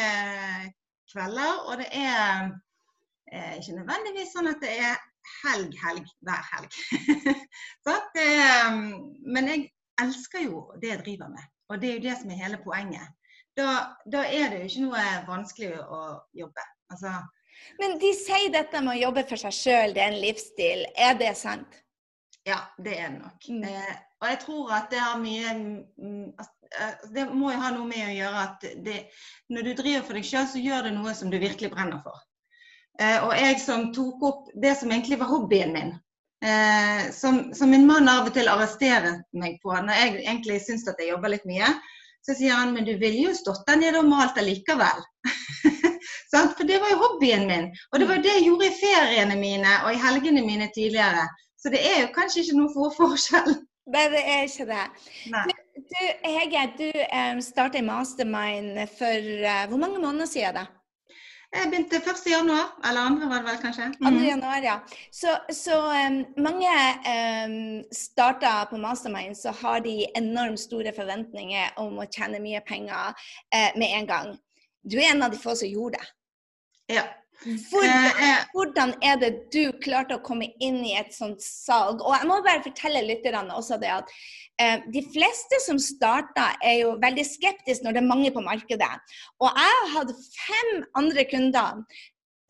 kvelder, 1.07 1.61
og 1.69 1.79
det 1.79 1.87
er 1.95 2.51
ikke 3.61 3.77
nødvendigvis 3.77 4.35
sånn 4.35 4.51
at 4.51 4.59
det 4.59 4.73
er 4.75 4.99
helg, 5.43 5.75
helg 5.81 6.09
hver 6.25 6.43
helg. 6.51 6.79
at, 7.95 8.19
eh, 8.21 8.79
men 9.35 9.51
jeg 9.51 9.67
elsker 10.01 10.47
jo 10.47 10.65
det 10.81 10.91
jeg 10.93 11.03
driver 11.05 11.31
med, 11.33 11.53
og 11.69 11.81
det 11.81 11.91
er 11.91 11.97
jo 11.99 12.05
det 12.07 12.17
som 12.21 12.33
er 12.33 12.43
hele 12.43 12.61
poenget. 12.63 13.13
Da, 13.55 13.69
da 14.11 14.25
er 14.27 14.51
det 14.51 14.59
jo 14.59 14.69
ikke 14.69 14.85
noe 14.89 15.03
vanskelig 15.29 15.71
å 15.79 16.01
jobbe. 16.35 16.65
Altså, 16.91 17.13
men 17.79 17.97
de 17.99 18.11
sier 18.15 18.51
dette 18.53 18.81
med 18.83 18.95
å 18.95 19.01
jobbe 19.07 19.23
for 19.29 19.41
seg 19.41 19.55
sjøl, 19.55 19.95
det 19.95 20.03
er 20.03 20.11
en 20.13 20.21
livsstil. 20.21 20.83
Er 21.07 21.15
det 21.19 21.31
sant? 21.39 21.79
Ja, 22.45 22.59
det 22.77 22.97
er 22.99 23.09
det 23.09 23.21
nok. 23.23 23.47
Mm. 23.49 23.63
Eh, 23.69 23.95
og 24.21 24.27
jeg 24.31 24.41
tror 24.43 24.75
at 24.77 24.91
det 24.93 25.01
har 25.01 25.17
mye 25.21 25.49
altså, 26.37 26.51
Det 27.13 27.25
må 27.31 27.51
jo 27.53 27.61
ha 27.61 27.71
noe 27.73 27.87
med 27.89 28.03
å 28.05 28.15
gjøre 28.15 28.43
at 28.43 28.67
det, 28.85 28.95
når 29.53 29.67
du 29.67 29.73
driver 29.81 30.05
for 30.05 30.17
deg 30.17 30.27
sjøl, 30.27 30.47
så 30.51 30.61
gjør 30.61 30.87
det 30.87 30.93
noe 30.95 31.13
som 31.17 31.31
du 31.33 31.39
virkelig 31.41 31.71
brenner 31.73 32.01
for. 32.05 32.21
Eh, 33.01 33.19
og 33.25 33.33
jeg 33.35 33.59
som 33.59 33.89
tok 33.95 34.23
opp 34.23 34.49
det 34.61 34.75
som 34.79 34.91
egentlig 34.91 35.19
var 35.19 35.31
hobbyen 35.31 35.73
min. 35.75 35.93
Eh, 36.45 37.11
som, 37.15 37.53
som, 37.55 37.71
min 37.71 37.87
mann 37.87 38.09
av 38.11 38.29
og 38.29 38.35
til 38.35 38.49
arresterer 38.51 39.21
meg 39.33 39.57
på 39.63 39.73
når 39.73 40.01
jeg 40.01 40.15
egentlig 40.25 40.59
syns 40.63 40.87
at 40.87 40.99
jeg 41.01 41.13
jobber 41.13 41.33
litt 41.33 41.47
mye. 41.49 41.71
Så 42.25 42.33
sier 42.37 42.57
han 42.57 42.73
men 42.73 42.87
du 42.87 42.95
ville 42.97 43.27
jo 43.27 43.35
stått 43.37 43.65
der 43.67 43.79
nede 43.81 44.01
og 44.01 44.09
malt 44.09 44.37
allikevel. 44.41 45.03
For 46.35 46.67
det 46.67 46.81
var 46.81 46.91
jo 46.91 46.99
hobbyen 46.99 47.45
min. 47.47 47.69
Og 47.93 48.01
det 48.01 48.07
var 48.09 48.23
det 48.23 48.33
jeg 48.33 48.47
gjorde 48.49 48.67
i 48.67 48.77
feriene 48.79 49.37
mine 49.39 49.75
og 49.85 49.93
i 49.93 50.01
helgene 50.01 50.43
mine 50.43 50.67
tidligere. 50.75 51.27
Så 51.55 51.71
det 51.73 51.79
er 51.81 52.01
jo 52.03 52.13
kanskje 52.15 52.41
ikke 52.43 52.57
noen 52.57 52.73
for 52.73 52.95
forskjell. 52.97 53.55
Nei, 53.93 54.03
det 54.09 54.23
er 54.25 54.47
ikke 54.49 54.65
det. 54.69 54.85
Du, 55.75 55.99
Hege, 56.25 56.63
du 56.79 56.87
um, 56.89 57.41
startet 57.45 57.85
Mastermind 57.85 58.79
for 58.97 59.29
uh, 59.45 59.67
hvor 59.69 59.81
mange 59.81 60.01
måneder 60.01 60.29
siden? 60.29 60.57
da? 60.57 60.65
Jeg 61.55 61.69
begynte 61.71 61.99
1. 62.01 62.23
januar, 62.27 62.71
eller 62.87 63.07
andre 63.09 63.29
var 63.31 63.43
det 63.43 63.49
vel 63.49 63.59
kanskje. 63.63 63.85
Mm. 63.99 64.17
2. 64.17 64.23
januar, 64.27 64.63
ja. 64.63 64.75
Så, 65.11 65.35
så 65.55 65.77
um, 65.87 66.17
mange 66.43 66.71
um, 67.15 67.83
starter 67.95 68.65
på 68.69 68.79
Mastermind, 68.81 69.37
så 69.39 69.53
har 69.61 69.79
de 69.85 69.93
enormt 70.17 70.59
store 70.59 70.91
forventninger 70.95 71.79
om 71.81 72.01
å 72.01 72.07
tjene 72.11 72.43
mye 72.43 72.61
penger 72.67 73.15
uh, 73.15 73.71
med 73.79 73.87
en 73.87 74.09
gang. 74.09 74.33
Du 74.83 74.99
er 74.99 75.13
en 75.13 75.23
av 75.25 75.31
de 75.31 75.39
få 75.39 75.55
som 75.55 75.71
gjorde 75.71 76.01
det. 76.01 76.11
Ja. 76.99 77.07
Hvordan, 77.43 78.05
eh, 78.05 78.23
eh. 78.29 78.45
hvordan, 78.53 78.93
er 79.03 79.19
det 79.21 79.31
du 79.53 79.69
klarte 79.83 80.17
å 80.17 80.23
komme 80.25 80.47
inn 80.63 80.79
i 80.85 80.95
et 80.97 81.13
sånt 81.15 81.43
salg? 81.43 82.01
Og 82.01 82.15
jeg 82.15 82.29
må 82.29 82.39
bare 82.45 82.63
fortelle 82.65 83.03
lytterne 83.05 83.57
også 83.57 83.77
det 83.81 83.91
at 83.97 84.11
eh, 84.61 84.81
de 84.93 85.03
fleste 85.13 85.59
som 85.65 85.79
starter, 85.81 86.57
er 86.63 86.79
jo 86.85 86.95
veldig 87.01 87.27
skeptiske 87.27 87.85
når 87.85 87.97
det 87.97 88.03
er 88.03 88.09
mange 88.09 88.33
på 88.35 88.43
markedet. 88.45 88.91
Og 89.43 89.49
jeg 89.51 89.77
har 89.77 89.93
hatt 89.97 90.15
fem 90.39 90.73
andre 91.01 91.27
kunder 91.29 92.01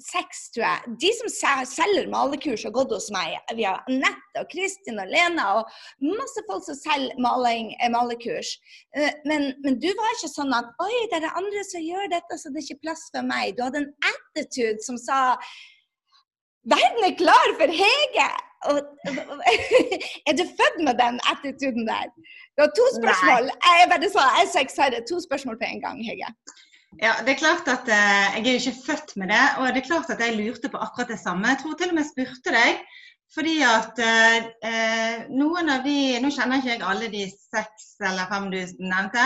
seks, 0.02 0.50
tror 0.54 0.66
jeg. 0.66 0.96
De 1.02 1.12
som 1.20 1.30
selger 1.70 2.10
malekurs, 2.12 2.66
har 2.68 2.74
gått 2.76 2.94
hos 2.94 3.08
meg. 3.16 3.38
Vi 3.56 3.66
har 3.68 3.84
Anette 3.90 4.42
og 4.42 4.50
Kristin 4.52 5.00
og 5.02 5.12
Lena 5.12 5.46
og 5.60 5.78
masse 6.04 6.44
folk 6.50 6.66
som 6.68 6.78
selger 6.80 7.22
maling, 7.24 7.72
eh, 7.80 7.92
malekurs. 7.94 8.56
Eh, 8.98 9.14
men, 9.30 9.54
men, 9.64 9.80
du 9.80 9.88
var 9.96 10.18
ikke 10.18 10.32
sånn 10.34 10.56
at 10.56 10.74
Oi, 10.84 10.92
det 11.12 11.20
er 11.20 11.28
det 11.28 11.38
andre 11.40 11.64
som 11.70 11.86
gjør 11.86 12.12
dette, 12.12 12.40
så 12.42 12.52
det 12.52 12.62
er 12.62 12.68
ikke 12.68 12.84
plass 12.90 13.08
for 13.14 13.28
meg. 13.28 13.56
Du 13.56 13.64
hadde 13.66 13.86
en 13.86 13.94
attitude 14.12 14.84
som 14.86 15.00
sa 15.00 15.22
Verden 16.66 17.04
er 17.06 17.14
klar 17.14 17.52
for 17.60 17.70
Hege! 17.70 18.30
Og, 18.66 18.80
er 20.28 20.34
du 20.34 20.42
født 20.58 20.80
med 20.88 20.98
den 20.98 21.20
attituden 21.30 21.86
der? 21.86 22.10
Du 22.58 22.64
har 22.64 22.72
to 22.74 22.86
spørsmål. 22.96 23.52
Nei. 23.52 23.74
Jeg 23.82 23.90
bare 23.92 24.10
sa, 24.10 24.24
jeg 24.40 24.48
er 24.48 24.50
så 24.54 24.64
excited. 24.66 25.06
To 25.12 25.20
spørsmål 25.22 25.60
på 25.62 25.68
en 25.70 25.84
gang, 25.84 26.00
Hege. 26.08 26.32
Ja, 27.02 27.16
det 27.26 27.34
er 27.34 27.42
klart 27.42 27.68
at 27.68 27.90
eh, 27.92 28.36
Jeg 28.38 28.46
er 28.48 28.54
jo 28.54 28.62
ikke 28.62 28.84
født 28.86 29.16
med 29.20 29.32
det, 29.34 29.46
og 29.60 29.68
det 29.68 29.82
er 29.82 29.90
klart 29.90 30.12
at 30.14 30.22
jeg 30.24 30.38
lurte 30.38 30.70
på 30.72 30.80
akkurat 30.80 31.12
det 31.12 31.20
samme. 31.20 31.50
Jeg 31.52 31.60
tror 31.62 31.76
til 31.76 31.92
og 31.92 31.98
med 31.98 32.06
jeg 32.06 32.12
spurte 32.14 32.54
deg 32.56 32.80
Fordi 33.36 33.56
at 33.68 34.00
eh, 34.00 35.26
noen 35.36 35.72
av 35.74 35.84
de 35.84 35.96
Nå 36.24 36.30
kjenner 36.32 36.62
ikke 36.62 36.72
jeg 36.72 36.86
alle 36.88 37.10
de 37.12 37.24
seks 37.34 37.88
eller 38.00 38.30
fem 38.32 38.48
du 38.54 38.60
nevnte, 38.80 39.26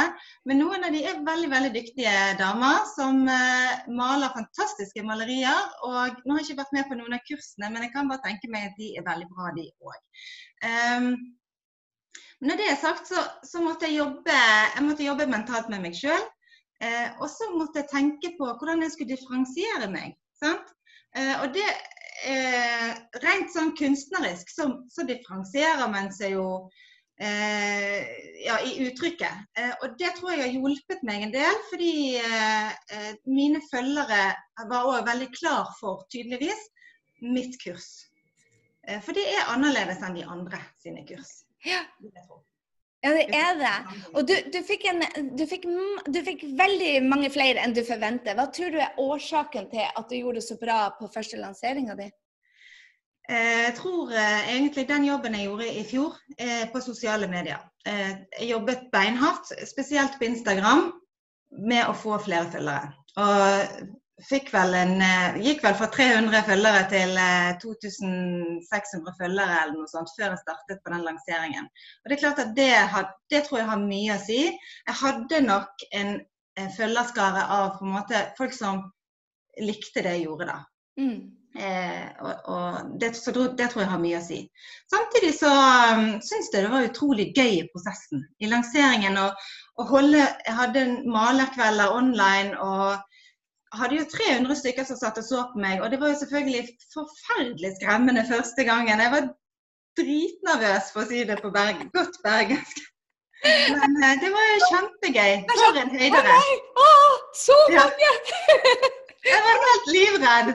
men 0.50 0.62
noen 0.64 0.88
av 0.88 0.96
de 0.96 1.04
er 1.12 1.22
veldig 1.26 1.50
veldig 1.52 1.72
dyktige 1.76 2.16
damer 2.40 2.86
som 2.96 3.22
eh, 3.30 3.84
maler 4.02 4.34
fantastiske 4.34 5.04
malerier. 5.06 5.62
Og 5.86 6.24
nå 6.24 6.34
har 6.34 6.42
jeg 6.42 6.50
ikke 6.50 6.62
vært 6.64 6.78
med 6.78 6.90
på 6.90 6.98
noen 7.02 7.18
av 7.18 7.26
kursene, 7.28 7.70
men 7.74 7.86
jeg 7.86 7.94
kan 7.94 8.10
bare 8.10 8.24
tenke 8.26 8.50
meg 8.54 8.70
at 8.72 8.82
de 8.82 8.94
er 8.98 9.06
veldig 9.06 9.30
bra, 9.34 9.52
de 9.58 9.68
òg. 9.84 10.00
Um, 10.64 10.72
ehm, 10.72 11.12
når 12.50 12.62
det 12.62 12.68
er 12.72 12.82
sagt, 12.82 13.10
så, 13.10 13.22
så, 13.44 13.62
måtte 13.62 13.90
jeg 13.90 14.00
jobbe, 14.00 14.36
jeg 14.78 14.86
måtte 14.86 15.06
jobbe 15.06 15.28
mentalt 15.28 15.70
med 15.74 15.84
meg 15.84 15.98
sjøl. 15.98 16.30
Eh, 16.80 17.10
og 17.20 17.28
så 17.32 17.50
måtte 17.56 17.82
jeg 17.82 17.92
tenke 17.92 18.34
på 18.38 18.48
hvordan 18.48 18.84
jeg 18.86 18.94
skulle 18.94 19.16
differensiere 19.16 19.90
meg. 19.92 20.16
Eh, 20.46 21.34
og 21.42 21.52
det 21.56 21.66
eh, 22.30 22.92
Rent 23.24 23.52
sånn 23.52 23.74
kunstnerisk 23.80 24.52
så, 24.54 24.70
så 24.92 25.04
differensierer 25.08 25.92
man 25.92 26.12
seg 26.16 26.38
jo 26.38 26.46
eh, 27.20 28.00
ja, 28.46 28.60
i 28.64 28.88
uttrykket. 28.88 29.48
Eh, 29.60 29.74
og 29.84 29.98
det 30.00 30.14
tror 30.18 30.34
jeg 30.34 30.46
har 30.46 30.56
hjulpet 30.56 31.04
meg 31.08 31.26
en 31.28 31.36
del, 31.36 31.64
fordi 31.72 31.94
eh, 32.22 33.10
mine 33.28 33.64
følgere 33.68 34.22
var 34.72 34.92
òg 34.94 35.08
veldig 35.08 35.32
klar 35.36 35.74
for, 35.80 36.06
tydeligvis, 36.14 36.70
mitt 37.20 37.60
kurs. 37.60 38.06
for 39.04 39.14
det 39.14 39.26
er 39.28 39.50
annerledes 39.52 40.00
enn 40.02 40.16
de 40.16 40.24
andre 40.24 40.58
sine 40.80 41.04
kurs. 41.06 41.42
Ja. 41.68 41.84
Ja, 43.00 43.14
det 43.16 43.28
er 43.32 43.54
det. 43.56 43.76
Og 44.12 44.26
du, 44.28 44.34
du, 44.52 44.58
fikk 44.68 44.84
en, 44.92 45.04
du, 45.40 45.46
fikk, 45.48 45.68
du, 46.12 46.20
fikk 46.26 46.42
veldig 46.60 46.96
mange 47.08 47.30
flere 47.32 47.64
enn 47.64 47.76
du 47.76 47.80
forventer. 47.88 48.36
Hva 48.36 48.50
tror 48.52 48.74
du 48.74 48.80
er 48.84 48.98
årsaken 49.00 49.70
til 49.72 49.86
at 49.88 50.10
du 50.10 50.18
gjorde 50.18 50.42
det 50.42 50.48
så 50.50 50.58
bra 50.60 50.82
på 50.98 51.08
første 51.14 51.40
lanseringa 51.40 51.96
di? 52.00 52.10
Eh, 53.30 53.62
jeg 53.70 53.76
tror 53.78 54.12
eh, 54.12 54.52
egentlig 54.56 54.88
den 54.90 55.06
jobben 55.08 55.38
jeg 55.38 55.48
gjorde 55.48 55.70
i 55.70 55.86
fjor 55.88 56.18
eh, 56.36 56.66
på 56.74 56.82
sosiale 56.84 57.30
medier. 57.32 57.64
Jeg 57.86 58.50
jobbet 58.50 58.90
beinhardt, 58.92 59.54
spesielt 59.66 60.20
på 60.20 60.28
Instagram, 60.28 60.90
med 61.56 61.88
å 61.88 61.96
få 61.98 62.20
flere 62.22 62.52
følgere. 62.52 62.92
Og 63.18 63.96
vel 64.28 64.74
en, 64.74 65.02
eh, 65.02 65.38
gikk 65.44 65.64
vel 65.64 65.76
fra 65.80 65.88
300 65.94 66.44
følgere 66.48 66.84
til 66.92 67.16
2600 67.62 69.12
eh, 69.12 69.18
følgere 69.20 69.62
eller 69.64 69.78
noe 69.78 69.88
sånt 69.92 70.12
før 70.16 70.34
jeg 70.34 70.42
startet 70.44 70.84
på 70.84 70.94
den 70.94 71.06
lanseringen. 71.08 71.66
Og 72.04 72.10
Det 72.10 72.18
er 72.18 72.24
klart 72.24 72.44
at 72.44 72.56
det, 72.56 72.72
had, 72.94 73.16
det 73.30 73.44
tror 73.46 73.60
jeg 73.60 73.70
har 73.70 73.82
mye 73.82 74.16
å 74.16 74.22
si. 74.24 74.42
Jeg 74.88 75.00
hadde 75.02 75.42
nok 75.48 75.88
en, 75.94 76.16
en 76.60 76.72
følgerskare 76.78 77.48
av 77.48 77.78
på 77.80 77.86
en 77.86 77.98
måte 77.98 78.24
folk 78.38 78.54
som 78.54 78.88
likte 79.60 80.04
det 80.04 80.18
jeg 80.18 80.28
gjorde 80.28 80.50
da. 80.52 80.62
Mm. 81.00 81.20
Eh, 81.60 82.08
og, 82.22 82.34
og 82.46 83.00
det, 83.02 83.16
så 83.18 83.32
det 83.34 83.72
tror 83.72 83.82
jeg 83.82 83.92
har 83.92 84.02
mye 84.02 84.20
å 84.20 84.24
si. 84.26 84.44
Samtidig 84.92 85.32
så 85.40 85.50
um, 85.50 86.10
syns 86.22 86.52
jeg 86.54 86.62
det 86.66 86.72
var 86.72 86.86
utrolig 86.86 87.32
gøy 87.34 87.56
i 87.58 87.68
prosessen. 87.72 88.22
I 88.40 88.52
lanseringen 88.52 89.18
og 89.18 89.50
å 89.80 89.88
holde 89.90 90.20
Jeg 90.20 90.56
hadde 90.60 90.84
malerkvelder 91.08 91.96
online. 91.96 92.60
og 92.60 93.00
hadde 93.78 94.00
jo 94.00 94.06
300 94.12 94.56
stykker 94.62 94.88
som 94.88 94.98
satt 95.00 95.20
og 95.22 95.26
så 95.26 95.44
på 95.52 95.62
meg, 95.62 95.82
og 95.84 95.92
det 95.92 96.00
var 96.02 96.14
jo 96.14 96.20
selvfølgelig 96.22 96.64
forferdelig 96.94 97.76
skremmende 97.78 98.26
første 98.30 98.66
gangen. 98.66 99.04
Jeg 99.04 99.14
var 99.16 99.28
dritnervøs, 100.00 100.94
for 100.94 101.04
å 101.04 101.10
si 101.10 101.26
det 101.30 101.40
på 101.44 101.52
berg 101.54 101.84
godt 101.96 102.22
bergensk. 102.26 102.82
Men 103.44 103.98
eh, 104.04 104.16
det 104.20 104.30
var 104.34 104.48
jo 104.52 104.58
kjempegøy. 104.68 105.34
For 105.54 105.82
en 105.84 105.94
høydere. 105.96 106.38
Å, 106.86 106.90
så 107.40 107.58
mange! 107.72 108.14
Jeg 109.30 109.42
var 109.46 109.66
helt 109.68 109.90
livredd. 109.96 110.54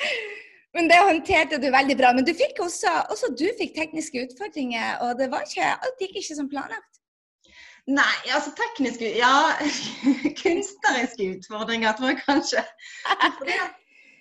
Men 0.76 0.90
det 0.90 0.98
håndterte 1.08 1.60
du 1.60 1.70
veldig 1.72 1.96
bra. 1.96 2.12
Men 2.16 2.26
du 2.28 2.32
fikk 2.36 2.60
også, 2.64 2.92
også 3.12 3.32
du 3.40 3.46
fikk 3.58 3.72
tekniske 3.76 4.26
utfordringer, 4.26 4.98
og 5.04 5.16
det 5.20 5.30
var 5.32 5.46
ikke, 5.46 5.70
alt 5.72 6.04
gikk 6.04 6.18
ikke 6.20 6.36
som 6.36 6.50
planlagt. 6.52 6.95
Nei, 7.86 8.14
altså 8.34 8.50
tekniske 8.58 9.12
Ja, 9.14 9.54
kunstneriske 10.42 11.28
utfordringer, 11.36 11.94
tror 11.94 12.10
jeg 12.12 12.22
kanskje. 12.24 12.64
Det, 13.46 13.58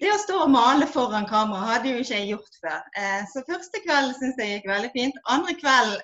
det, 0.02 0.12
å 0.14 0.20
stå 0.22 0.44
og 0.44 0.52
male 0.54 0.86
foran 0.90 1.26
kamera 1.30 1.72
hadde 1.72 1.96
jo 1.96 2.04
ikke 2.04 2.20
jeg 2.20 2.30
gjort 2.36 2.60
før. 2.62 2.84
Eh, 3.02 3.24
så 3.32 3.42
første 3.50 3.82
kveld 3.88 4.14
syns 4.20 4.38
jeg 4.42 4.60
gikk 4.60 4.70
veldig 4.70 4.94
fint. 4.94 5.18
Andre 5.34 5.58
kveld 5.58 5.98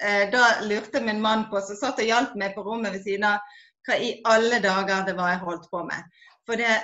eh, 0.00 0.24
da 0.32 0.46
lurte 0.64 1.04
min 1.04 1.20
mann 1.20 1.44
på, 1.52 1.60
som 1.60 1.76
satt 1.82 2.00
og 2.00 2.08
hjalp 2.08 2.32
meg 2.40 2.56
på 2.56 2.64
rommet 2.64 2.96
ved 2.96 3.04
siden 3.04 3.28
av, 3.34 3.60
hva 3.84 4.00
i 4.00 4.14
alle 4.30 4.62
dager 4.64 5.04
det 5.04 5.18
var 5.18 5.34
jeg 5.34 5.44
holdt 5.44 5.68
på 5.68 5.84
med. 5.84 6.18
For 6.48 6.56
det 6.56 6.80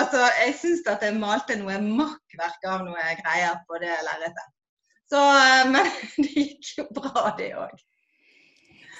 altså, 0.00 0.24
jeg 0.40 0.54
syns 0.62 0.86
at 0.88 1.04
jeg 1.04 1.18
malte 1.18 1.58
noe 1.60 1.76
makkverk 1.84 2.68
av 2.70 2.86
noe 2.88 3.16
greier 3.20 3.60
på 3.68 3.84
det 3.84 3.96
lerretet. 4.06 4.52
Så, 5.12 5.20
eh, 5.20 5.66
men 5.68 5.90
det 6.24 6.30
gikk 6.32 6.78
jo 6.78 6.92
bra, 6.96 7.34
det 7.36 7.52
òg. 7.58 7.82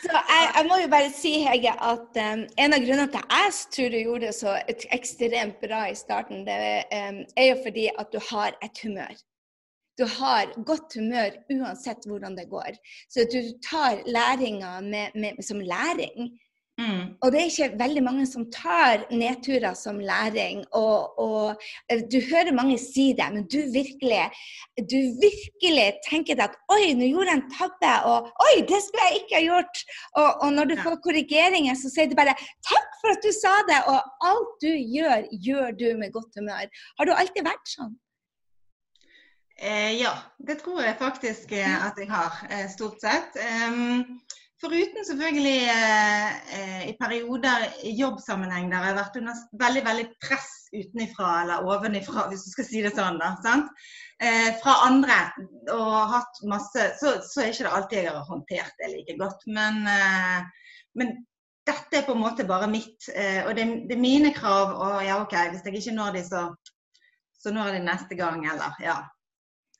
Jeg, 0.04 0.48
jeg, 0.56 0.66
må 0.68 0.78
jo 0.82 0.88
bare 0.92 1.10
si, 1.14 1.32
Hege, 1.44 1.74
at 1.90 2.18
um, 2.24 2.42
en 2.64 2.76
av 2.76 2.82
grunnene 2.84 3.10
til 3.12 3.20
at 3.22 3.36
jeg 3.36 3.54
tror 3.76 3.92
du 3.92 3.98
gjorde 4.00 4.26
det 4.26 4.34
så 4.36 4.56
ekstremt 4.96 5.62
bra 5.62 5.84
i 5.90 5.96
starten, 5.98 6.44
det 6.48 6.58
um, 6.92 7.22
er 7.40 7.48
jo 7.50 7.62
fordi 7.64 7.86
at 7.92 8.12
du 8.12 8.20
har 8.30 8.56
et 8.64 8.82
humør. 8.84 9.14
Du 9.98 10.04
har 10.10 10.50
godt 10.66 10.96
humør 10.98 11.36
uansett 11.54 12.06
hvordan 12.10 12.34
det 12.36 12.48
går. 12.50 12.74
Så 13.08 13.26
du 13.30 13.38
tar 13.62 14.02
læringa 14.10 14.72
som 15.40 15.60
læring. 15.62 16.32
Mm. 16.74 17.14
Og 17.22 17.30
det 17.30 17.38
er 17.38 17.50
ikke 17.50 17.78
veldig 17.78 18.00
mange 18.02 18.24
som 18.26 18.48
tar 18.50 19.04
nedturer 19.14 19.76
som 19.78 20.00
læring. 20.02 20.64
Og, 20.74 21.18
og, 21.22 21.62
eh, 21.90 22.02
du 22.10 22.18
hører 22.30 22.56
mange 22.56 22.78
si 22.82 23.12
det, 23.18 23.28
men 23.34 23.46
du 23.46 23.60
virkelig, 23.74 24.24
du 24.92 24.98
virkelig 25.22 25.86
tenker 26.08 26.42
at 26.42 26.56
oi, 26.74 26.90
nå 26.98 27.06
gjorde 27.12 27.30
jeg 27.30 27.40
en 27.40 27.54
tabbe, 27.54 27.92
og 28.10 28.46
oi, 28.48 28.54
det 28.66 28.80
skulle 28.82 29.06
jeg 29.06 29.22
ikke 29.22 29.38
ha 29.38 29.44
gjort. 29.46 29.84
Og, 30.18 30.30
og 30.42 30.48
når 30.56 30.72
du 30.72 30.76
får 30.82 31.00
korrigeringer, 31.06 31.78
så 31.78 31.92
sier 31.94 32.10
du 32.10 32.18
bare 32.18 32.34
takk 32.42 32.98
for 33.02 33.14
at 33.14 33.22
du 33.22 33.30
sa 33.36 33.54
det, 33.70 33.82
og 33.94 34.30
alt 34.30 34.56
du 34.64 34.72
gjør, 34.74 35.28
gjør 35.46 35.76
du 35.78 35.88
med 36.00 36.14
godt 36.16 36.40
humør. 36.40 36.66
Har 36.98 37.06
du 37.06 37.14
alltid 37.14 37.46
vært 37.46 37.76
sånn? 37.76 37.94
Eh, 39.62 39.92
ja, 40.00 40.10
det 40.42 40.58
tror 40.64 40.82
jeg 40.82 40.98
faktisk 40.98 41.52
eh, 41.54 41.86
at 41.86 41.98
jeg 41.98 42.10
har, 42.10 42.40
eh, 42.50 42.66
stort 42.70 42.98
sett. 43.00 43.38
Um, 43.38 44.18
Foruten 44.64 45.04
selvfølgelig 45.04 45.66
eh, 45.68 46.36
eh, 46.56 46.84
i 46.88 46.92
perioder 46.96 47.66
i 47.84 47.90
jobbsammenheng 47.98 48.70
der 48.72 48.80
jeg 48.80 48.94
har 48.94 48.96
vært 48.96 49.18
under 49.20 49.42
veldig 49.60 49.82
veldig 49.84 50.06
press 50.24 50.54
utenifra 50.72 51.32
eller 51.42 51.68
ovenifra, 51.68 52.24
hvis 52.30 52.46
du 52.46 52.54
skal 52.54 52.68
si 52.68 52.80
det 52.84 52.94
sånn. 52.96 53.20
da, 53.20 53.34
sant? 53.44 53.68
Eh, 54.24 54.54
fra 54.62 54.78
andre 54.86 55.18
og 55.74 55.94
hatt 56.14 56.40
masse 56.48 56.86
så, 57.00 57.16
så, 57.26 57.42
er 57.42 57.52
ikke 57.52 57.66
det 57.66 57.74
alltid 57.76 57.98
jeg 57.98 58.14
har 58.14 58.28
håndtert 58.30 58.80
det 58.80 58.90
like 58.94 59.16
godt. 59.20 59.44
Men, 59.58 59.82
eh, 59.90 60.70
men 60.96 61.12
dette 61.68 62.00
er 62.00 62.06
på 62.06 62.16
en 62.16 62.22
måte 62.22 62.48
bare 62.48 62.70
mitt. 62.70 63.10
Eh, 63.12 63.42
og 63.44 63.52
det, 63.58 63.66
det, 63.90 63.98
er 63.98 64.04
mine 64.06 64.32
krav. 64.36 64.72
Og 64.78 65.04
ja, 65.04 65.18
OK, 65.20 65.36
hvis 65.52 65.66
jeg 65.66 65.82
ikke 65.82 65.98
når 65.98 66.16
de, 66.16 66.24
så, 66.30 66.46
så 67.36 67.52
når 67.52 67.72
jeg 67.72 67.80
de 67.82 67.84
neste 67.90 68.20
gang, 68.20 68.46
eller 68.48 68.80
ja. 68.84 69.02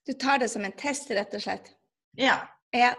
Du 0.04 0.12
tar 0.20 0.42
det 0.42 0.50
som 0.52 0.64
en 0.66 0.76
test, 0.76 1.08
rett 1.16 1.32
og 1.32 1.40
slett? 1.40 1.72
Ja. 2.20 2.42
ja. 2.76 2.92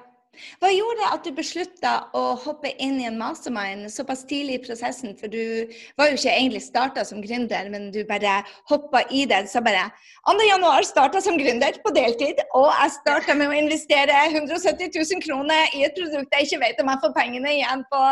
Hva 0.61 0.71
gjorde 0.73 1.09
at 1.11 1.25
du 1.25 1.31
beslutta 1.35 1.93
å 2.17 2.23
hoppe 2.43 2.71
inn 2.81 2.99
i 3.01 3.07
en 3.09 3.17
mastermind 3.19 3.87
såpass 3.93 4.25
tidlig 4.29 4.59
i 4.59 4.63
prosessen? 4.65 5.15
For 5.19 5.31
du 5.31 5.71
var 5.99 6.11
jo 6.11 6.19
ikke 6.19 6.33
egentlig 6.33 6.63
starta 6.65 7.05
som 7.07 7.21
gründer, 7.23 7.69
men 7.73 7.89
du 7.95 8.01
bare 8.07 8.37
hoppa 8.71 9.03
i 9.09 9.25
det. 9.29 9.43
Så 9.51 9.63
bare 9.65 9.87
2.1 10.27 10.89
starta 10.89 11.21
som 11.23 11.39
gründer 11.39 11.79
på 11.83 11.93
deltid, 11.95 12.41
og 12.57 12.69
jeg 12.71 12.95
starta 12.99 13.35
med 13.37 13.51
å 13.51 13.57
investere 13.57 14.15
170 14.31 14.91
000 14.95 15.25
kroner 15.25 15.75
i 15.77 15.85
et 15.87 15.97
produkt 15.97 16.33
jeg 16.35 16.49
ikke 16.49 16.61
vet 16.63 16.81
om 16.83 16.91
jeg 16.91 17.03
får 17.03 17.15
pengene 17.17 17.57
igjen 17.57 17.85
på. 17.91 18.03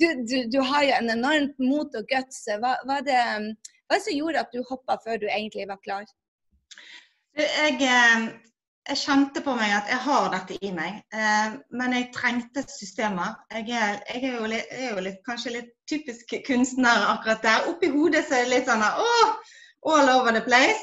Du, 0.00 0.06
du, 0.28 0.36
du 0.52 0.60
har 0.70 0.86
jo 0.86 0.96
en 0.98 1.12
enormt 1.18 1.58
mot 1.62 1.98
og 1.98 2.08
guts. 2.10 2.44
Hva, 2.62 2.76
hva, 2.88 3.00
det, 3.04 3.20
hva 3.88 3.98
det 3.98 4.04
som 4.06 4.16
gjorde 4.16 4.44
at 4.44 4.54
du 4.54 4.62
hoppa 4.70 4.98
før 5.04 5.20
du 5.22 5.28
egentlig 5.28 5.68
var 5.70 5.80
klar? 5.84 6.08
Jeg, 7.38 7.78
eh, 7.86 8.28
jeg 8.88 9.00
kjente 9.02 9.42
på 9.44 9.54
meg 9.58 9.72
at 9.76 9.90
jeg 9.90 10.00
har 10.04 10.28
dette 10.32 10.56
i 10.64 10.70
meg, 10.72 11.00
eh, 11.12 11.56
men 11.76 11.94
jeg 11.96 12.10
trengte 12.14 12.64
systemer. 12.72 13.34
Jeg 13.52 13.74
er, 13.76 13.98
jeg 14.14 14.22
er, 14.24 14.36
jo, 14.38 14.48
litt, 14.48 14.70
er 14.72 14.94
jo 14.94 15.04
litt, 15.04 15.18
kanskje 15.28 15.54
litt 15.58 15.72
typisk 15.90 16.32
kunstner 16.46 17.08
akkurat 17.12 17.44
der. 17.44 17.66
Oppi 17.72 17.90
hodet 17.92 18.24
så 18.28 18.38
er 18.38 18.46
det 18.46 18.54
litt 18.54 18.70
sånn 18.70 18.84
oh, 18.84 19.34
all 19.92 20.12
over 20.14 20.32
the 20.32 20.44
place. 20.46 20.80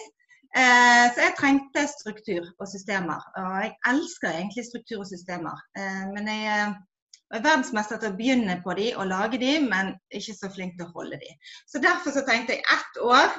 Eh, 0.55 1.05
så 1.15 1.25
jeg 1.25 1.37
trengte 1.39 1.87
struktur 1.91 2.45
og 2.59 2.69
systemer. 2.71 3.23
Og 3.41 3.55
jeg 3.63 3.73
elsker 3.91 4.35
egentlig 4.35 4.67
struktur 4.69 5.01
og 5.01 5.09
systemer. 5.09 5.65
Eh, 5.79 6.05
men 6.13 6.29
jeg 6.31 6.45
er 6.53 7.41
verdensmester 7.41 7.99
til 7.99 8.13
å 8.13 8.19
begynne 8.19 8.59
på 8.63 8.77
de 8.77 8.91
og 8.95 9.09
lage 9.09 9.41
de, 9.41 9.57
men 9.65 9.95
ikke 10.13 10.37
så 10.37 10.51
flink 10.53 10.77
til 10.77 10.87
å 10.87 10.93
holde 10.93 11.19
de. 11.19 11.33
Så 11.67 11.81
derfor 11.83 12.13
så 12.13 12.23
tenkte 12.27 12.55
jeg 12.55 12.67
ett 12.77 13.01
år 13.01 13.33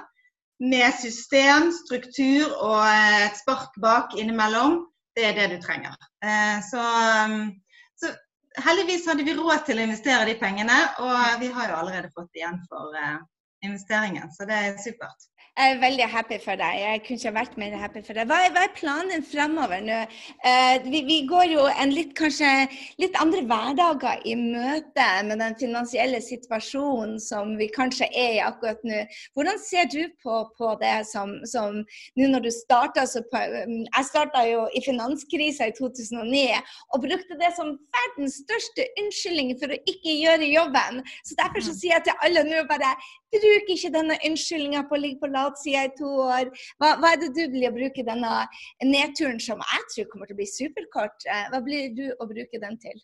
med 0.61 0.95
system, 0.97 1.71
struktur 1.73 2.53
og 2.65 2.83
et 2.89 3.37
spark 3.39 3.77
bak 3.83 4.17
innimellom, 4.17 4.85
det 5.17 5.29
er 5.29 5.37
det 5.37 5.49
du 5.55 5.57
trenger. 5.63 5.97
Eh, 6.25 6.59
så, 6.65 6.83
um, 7.27 7.51
så, 7.97 8.13
heldigvis 8.65 9.07
hadde 9.09 9.25
vi 9.27 9.37
råd 9.37 9.65
til 9.67 9.81
å 9.81 9.87
investere 9.87 10.29
de 10.29 10.37
pengene, 10.41 10.77
og 11.05 11.41
vi 11.41 11.51
har 11.53 11.71
jo 11.71 11.79
allerede 11.81 12.13
fått 12.17 12.37
igjen 12.37 12.61
for 12.71 12.97
eh, 12.97 13.19
investeringen, 13.65 14.33
så 14.33 14.49
det 14.49 14.61
er 14.61 14.79
supert. 14.81 15.29
Jeg 15.57 15.73
er 15.73 15.79
veldig 15.81 16.07
happy 16.13 16.37
for 16.45 16.59
deg. 16.61 16.79
Jeg 16.83 17.01
kunne 17.07 17.17
ikke 17.17 17.31
vært 17.33 17.55
mer 17.57 17.75
happy 17.81 18.01
for 18.05 18.19
deg. 18.19 18.29
Hva 18.29 18.41
er, 18.45 18.51
hva 18.53 18.65
er 18.67 18.73
planen 18.77 19.23
fremover 19.25 19.81
nå? 19.81 20.03
Uh, 20.45 20.85
vi, 20.85 21.01
vi, 21.09 21.17
går 21.31 21.47
jo 21.49 21.63
en 21.71 21.95
litt, 21.97 22.11
kanskje 22.19 22.51
litt 23.01 23.17
andre 23.23 23.41
hverdager 23.49 24.21
i 24.29 24.35
møte 24.37 25.07
med 25.25 25.41
den 25.41 25.57
finansielle 25.57 26.21
situasjonen 26.21 27.17
som 27.25 27.55
vi 27.57 27.71
kanskje 27.73 28.11
er 28.11 28.37
i 28.37 28.45
akkurat 28.45 28.85
nå. 28.85 29.01
Hvordan 29.33 29.63
ser 29.65 29.89
du 29.95 30.03
på, 30.21 30.43
på 30.61 30.75
det 30.85 30.93
som, 31.09 31.33
som 31.49 31.81
nå 32.21 32.29
når 32.35 32.45
du 32.45 32.53
starta 32.53 33.07
Jeg 33.07 34.09
starta 34.11 34.45
jo 34.45 34.67
i 34.77 34.85
finanskrisa 34.85 35.71
i 35.71 35.77
2009 35.81 36.45
og 36.93 37.07
brukte 37.09 37.41
det 37.41 37.55
som 37.57 37.79
verdens 37.97 38.43
største 38.45 38.91
unnskyldning 39.01 39.57
for 39.57 39.73
å 39.73 39.81
ikke 39.89 40.21
gjøre 40.21 40.53
jobben. 40.53 41.01
Så 41.25 41.41
derfor 41.41 41.65
så 41.65 41.73
sier 41.73 41.97
jeg 41.97 42.11
til 42.11 42.27
alle 42.29 42.45
nå 42.45 42.67
bare 42.69 42.93
bruk 43.35 43.73
ikke 43.75 43.93
denne 43.95 44.19
unnskyldninga 44.29 44.85
på 44.89 44.97
å 44.97 45.03
ligge 45.03 45.21
på 45.23 45.33
latsida 45.33 45.87
i 45.89 45.93
to 45.99 46.13
år. 46.27 46.53
Hva, 46.81 46.95
hva, 47.01 47.13
er 47.13 47.25
det 47.25 47.33
du 47.37 47.67
å 47.67 47.75
bruke 47.75 48.07
denne 48.07 48.33
nedturen 48.85 49.43
som 49.43 49.63
jeg 49.65 49.91
tror 49.93 50.09
kommer 50.13 50.31
til 50.31 50.39
å 50.39 50.41
bli 50.43 50.49
superkort? 50.51 51.29
Eh, 51.29 51.47
hva 51.53 51.63
blir 51.65 51.93
du 51.97 52.09
å 52.17 52.29
bruke 52.31 52.63
den 52.63 52.81
til? 52.83 52.99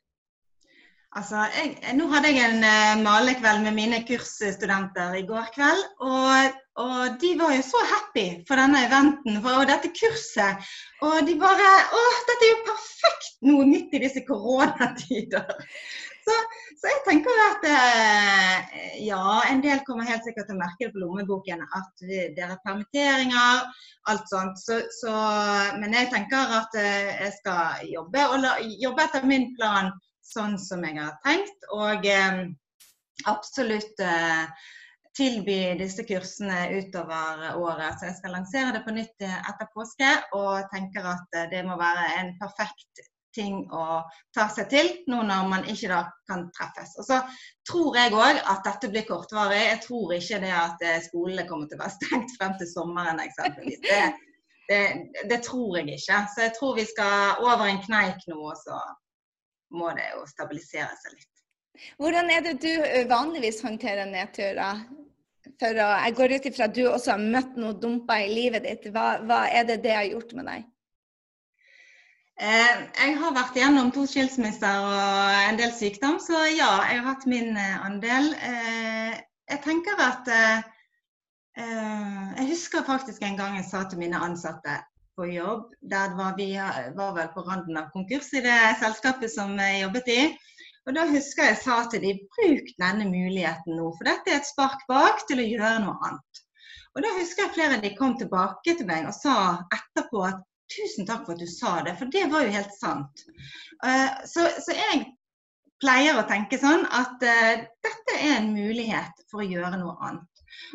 Altså, 1.13 1.43
jeg, 1.53 1.75
Nå 1.99 2.07
hadde 2.09 2.31
jeg 2.33 2.41
en 2.41 2.63
uh, 2.65 3.01
malekveld 3.05 3.67
med 3.67 3.75
mine 3.77 3.99
kursstudenter 4.09 5.19
i 5.19 5.27
går 5.29 5.51
kveld. 5.53 5.83
Og, 6.01 6.55
og, 6.81 7.19
de 7.21 7.35
var 7.41 7.53
jo 7.53 7.67
så 7.67 7.83
happy 7.91 8.25
for 8.49 8.61
denne 8.61 8.81
eventen 8.87 9.37
for, 9.45 9.59
og 9.61 9.69
dette 9.69 9.93
kurset. 9.93 10.73
Og 11.05 11.19
de 11.29 11.37
bare 11.43 11.69
Å, 11.99 12.07
dette 12.31 12.49
er 12.49 12.55
jo 12.55 12.63
perfekt 12.71 13.37
nå 13.45 13.59
midt 13.69 13.93
i 13.93 14.01
disse 14.07 14.25
koronatider. 14.25 15.53
Så, 16.23 16.35
så, 16.79 16.89
jeg 16.91 17.01
tenker 17.07 17.41
at 17.49 17.65
eh, 17.67 18.75
ja, 19.07 19.23
en 19.51 19.63
del 19.65 19.83
kommer 19.87 20.07
helt 20.07 20.27
sikkert 20.27 20.49
til 20.49 20.57
å 20.57 20.61
merke 20.61 20.87
det 20.87 20.93
på 20.95 21.03
lommeboken 21.03 21.65
at 21.79 22.05
det 22.05 22.45
er 22.47 22.59
permitteringer, 22.67 23.65
alt 24.11 24.31
sånt. 24.31 24.61
Så, 24.63 24.79
så, 25.01 25.15
men 25.83 25.97
jeg 25.97 26.13
tenker 26.15 26.55
at 26.61 26.79
eh, 26.79 27.11
jeg 27.25 27.35
skal 27.41 27.89
jobbe, 27.91 28.27
la, 28.45 28.57
jobbe 28.85 29.07
etter 29.09 29.27
min 29.27 29.51
plan 29.59 29.91
sånn 30.33 30.55
som 30.63 30.85
jeg 30.87 31.01
har 31.01 31.19
tenkt. 31.27 31.67
Og 31.75 32.07
eh, 32.07 32.45
absolutt 33.31 34.03
eh, 34.07 34.69
tilby 35.19 35.59
disse 35.81 36.07
kursene 36.09 36.69
utover 36.79 37.49
året. 37.59 37.99
Så 37.99 38.13
jeg 38.13 38.21
skal 38.21 38.39
lansere 38.39 38.77
det 38.79 38.85
på 38.87 38.95
nytt 38.95 39.27
etter 39.27 39.73
påske, 39.75 40.15
og 40.39 40.71
tenker 40.73 41.11
at 41.17 41.41
det 41.51 41.67
må 41.67 41.77
være 41.81 42.13
en 42.21 42.37
perfekt 42.41 43.09
ting 43.35 43.63
å 43.73 44.03
ta 44.35 44.47
seg 44.53 44.69
til 44.73 44.91
nå 45.11 45.23
når 45.29 45.49
man 45.51 45.67
ikke 45.69 45.91
da 45.93 46.03
kan 46.31 46.45
treffes. 46.57 46.95
Og 47.01 47.09
så 47.09 47.21
tror 47.69 47.99
jeg 47.99 48.15
òg 48.17 48.41
at 48.41 48.63
dette 48.67 48.91
blir 48.93 49.07
kortvarig. 49.09 49.61
Jeg 49.69 49.81
tror 49.87 50.15
ikke 50.17 50.41
det 50.45 50.53
at 50.57 50.87
eh, 50.87 51.01
skolene 51.07 51.47
kommer 51.49 51.71
til 51.71 51.79
å 51.79 51.85
være 51.85 51.97
stengt 51.97 52.37
frem 52.39 52.57
til 52.61 52.71
sommeren 52.71 53.23
eksempelvis. 53.25 53.83
Det, 53.85 54.01
det, 54.71 54.83
det, 55.31 55.43
tror 55.47 55.79
jeg 55.81 55.99
ikke. 55.99 56.23
Så 56.35 56.47
jeg 56.47 56.57
tror 56.59 56.79
vi 56.79 56.89
skal 56.89 57.45
over 57.45 57.69
en 57.69 57.85
kneik 57.85 58.25
nå, 58.31 58.39
og 58.39 58.59
så 58.61 58.81
må 59.73 59.93
det 59.97 60.11
jo 60.13 60.27
stabilisere 60.29 60.93
seg 61.03 61.17
litt. 61.17 61.31
Hvordan 61.99 62.29
er 62.31 62.43
det 62.45 62.59
du 62.63 62.73
vanligvis 63.11 63.63
håndterer 63.65 64.11
nedturer? 64.11 64.85
For 65.59 65.79
å, 65.79 65.89
jeg 66.05 66.15
går 66.19 66.35
ut 66.37 66.47
ifra 66.49 66.69
at 66.69 66.77
du 66.77 66.85
også 66.87 67.17
har 67.17 67.23
møtt 67.23 67.57
noe 67.59 67.75
dumper 67.79 68.23
i 68.25 68.31
livet 68.31 68.67
ditt. 68.67 68.87
Hva, 68.95 69.17
hva 69.27 69.45
er 69.51 69.67
det 69.69 69.81
det 69.85 69.95
har 69.97 70.07
gjort 70.07 70.35
med 70.39 70.49
deg? 70.51 70.69
Eh, 72.43 72.79
jeg 72.99 73.13
har 73.21 73.35
vært 73.37 73.55
gjennom 73.55 73.93
to 73.95 74.03
skilsmisser 74.11 74.83
og 74.83 75.35
en 75.47 75.59
del 75.61 75.71
sykdom, 75.79 76.17
så 76.19 76.41
ja, 76.51 76.71
jeg 76.91 76.99
har 76.99 77.05
hatt 77.07 77.27
min 77.31 77.55
eh, 77.55 77.77
andel. 77.87 78.33
Eh, 78.35 79.21
jeg 79.53 79.61
tenker 79.63 80.01
at 80.03 80.31
Jeg 81.53 82.47
husker 82.49 82.87
faktisk 82.87 83.23
en 83.23 83.37
gang 83.37 83.59
jeg 83.59 83.67
sa 83.69 83.83
til 83.85 84.01
mine 84.01 84.17
ansatte 84.17 84.79
på 85.21 85.27
jobb, 85.29 85.67
der 85.85 86.15
var 86.17 86.33
vi 86.39 86.47
var 86.57 87.11
vel 87.19 87.29
på 87.35 87.45
randen 87.45 87.77
av 87.77 87.91
konkurs 87.93 88.31
i 88.33 88.41
det 88.41 88.57
selskapet 88.81 89.31
som 89.31 89.53
jeg 89.61 89.83
jobbet 89.83 90.09
i. 90.09 90.21
Og 90.89 90.97
Da 90.97 91.05
husker 91.11 91.51
jeg 91.51 91.59
sa 91.61 91.83
til 91.93 92.03
dem 92.07 92.23
bruk 92.33 92.73
denne 92.81 93.05
muligheten 93.11 93.77
nå, 93.77 93.91
for 93.99 94.09
dette 94.09 94.33
er 94.33 94.41
et 94.41 94.49
spark 94.49 94.81
bak 94.89 95.27
til 95.29 95.45
å 95.45 95.51
gjøre 95.51 95.83
noe 95.85 96.09
annet. 96.09 96.43
Og 96.97 97.05
Da 97.05 97.13
husker 97.21 97.45
jeg 97.45 97.55
flere 97.59 97.77
av 97.77 97.85
de 97.85 97.93
kom 98.01 98.17
tilbake 98.17 98.79
til 98.81 98.89
meg 98.89 99.05
og 99.13 99.15
sa 99.19 99.37
etterpå 99.77 100.25
at 100.33 100.41
Tusen 100.71 101.09
takk 101.09 101.27
for 101.27 101.37
at 101.37 101.43
du 101.43 101.49
sa 101.51 101.81
det, 101.87 101.97
for 101.99 102.13
det 102.13 102.29
var 102.33 102.47
jo 102.47 102.55
helt 102.55 102.75
sant. 102.77 103.25
Uh, 103.85 104.11
så, 104.29 104.47
så, 104.63 104.77
jeg 104.77 105.05
pleier 105.83 106.19
å 106.19 106.27
tenke 106.29 106.59
sånn 106.61 106.87
at 106.87 107.25
uh, 107.27 107.65
dette 107.85 108.19
er 108.19 108.39
en 108.39 108.53
mulighet 108.55 109.25
for 109.31 109.43
å 109.43 109.49
gjøre 109.49 109.81
noe 109.81 109.97
annet. 110.07 110.29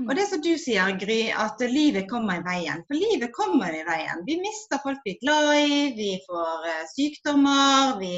Og 0.04 0.12
det 0.18 0.26
som 0.30 0.42
du 0.42 0.52
sier, 0.58 0.90
Gry, 1.00 1.30
at 1.32 1.62
livet 1.70 2.08
kommer 2.10 2.40
i 2.40 2.46
veien. 2.46 2.82
For 2.90 2.98
livet 2.98 3.32
kommer 3.36 3.74
i 3.74 3.84
veien. 3.86 4.24
Vi 4.26 4.40
mister 4.42 4.82
folk 4.82 5.04
vi 5.06 5.14
er 5.14 5.20
glad 5.22 5.52
i, 5.62 5.82
vi 5.98 6.12
får 6.28 6.68
uh, 6.68 6.86
sykdommer. 6.94 7.98
Vi, 8.02 8.14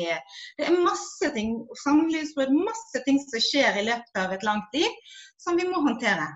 det 0.60 0.68
er 0.68 0.84
masse 0.84 1.32
ting, 1.36 1.58
samlivsbrudd, 1.84 2.56
masse 2.68 3.04
ting 3.08 3.20
som 3.24 3.44
skjer 3.44 3.82
i 3.82 3.88
løpet 3.92 4.24
av 4.24 4.36
et 4.36 4.48
langt 4.48 4.76
liv 4.76 5.18
som 5.40 5.60
vi 5.60 5.68
må 5.70 5.84
håndtere. 5.86 6.28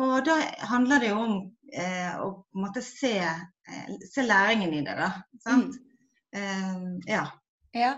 Og 0.00 0.24
da 0.26 0.40
handler 0.70 1.02
det 1.02 1.12
jo 1.12 1.18
om 1.22 1.34
eh, 1.74 2.16
og 2.22 2.44
på 2.48 2.58
en 2.58 2.66
måte 2.66 2.82
se, 2.84 3.14
eh, 3.20 3.92
se, 4.10 4.24
læringen 4.26 4.74
i 4.74 4.82
det, 4.86 4.96
da. 4.98 5.12
Sant? 5.44 5.78
Mm. 6.34 6.40
Eh, 6.40 7.14
ja. 7.14 7.28
ja. 7.76 7.94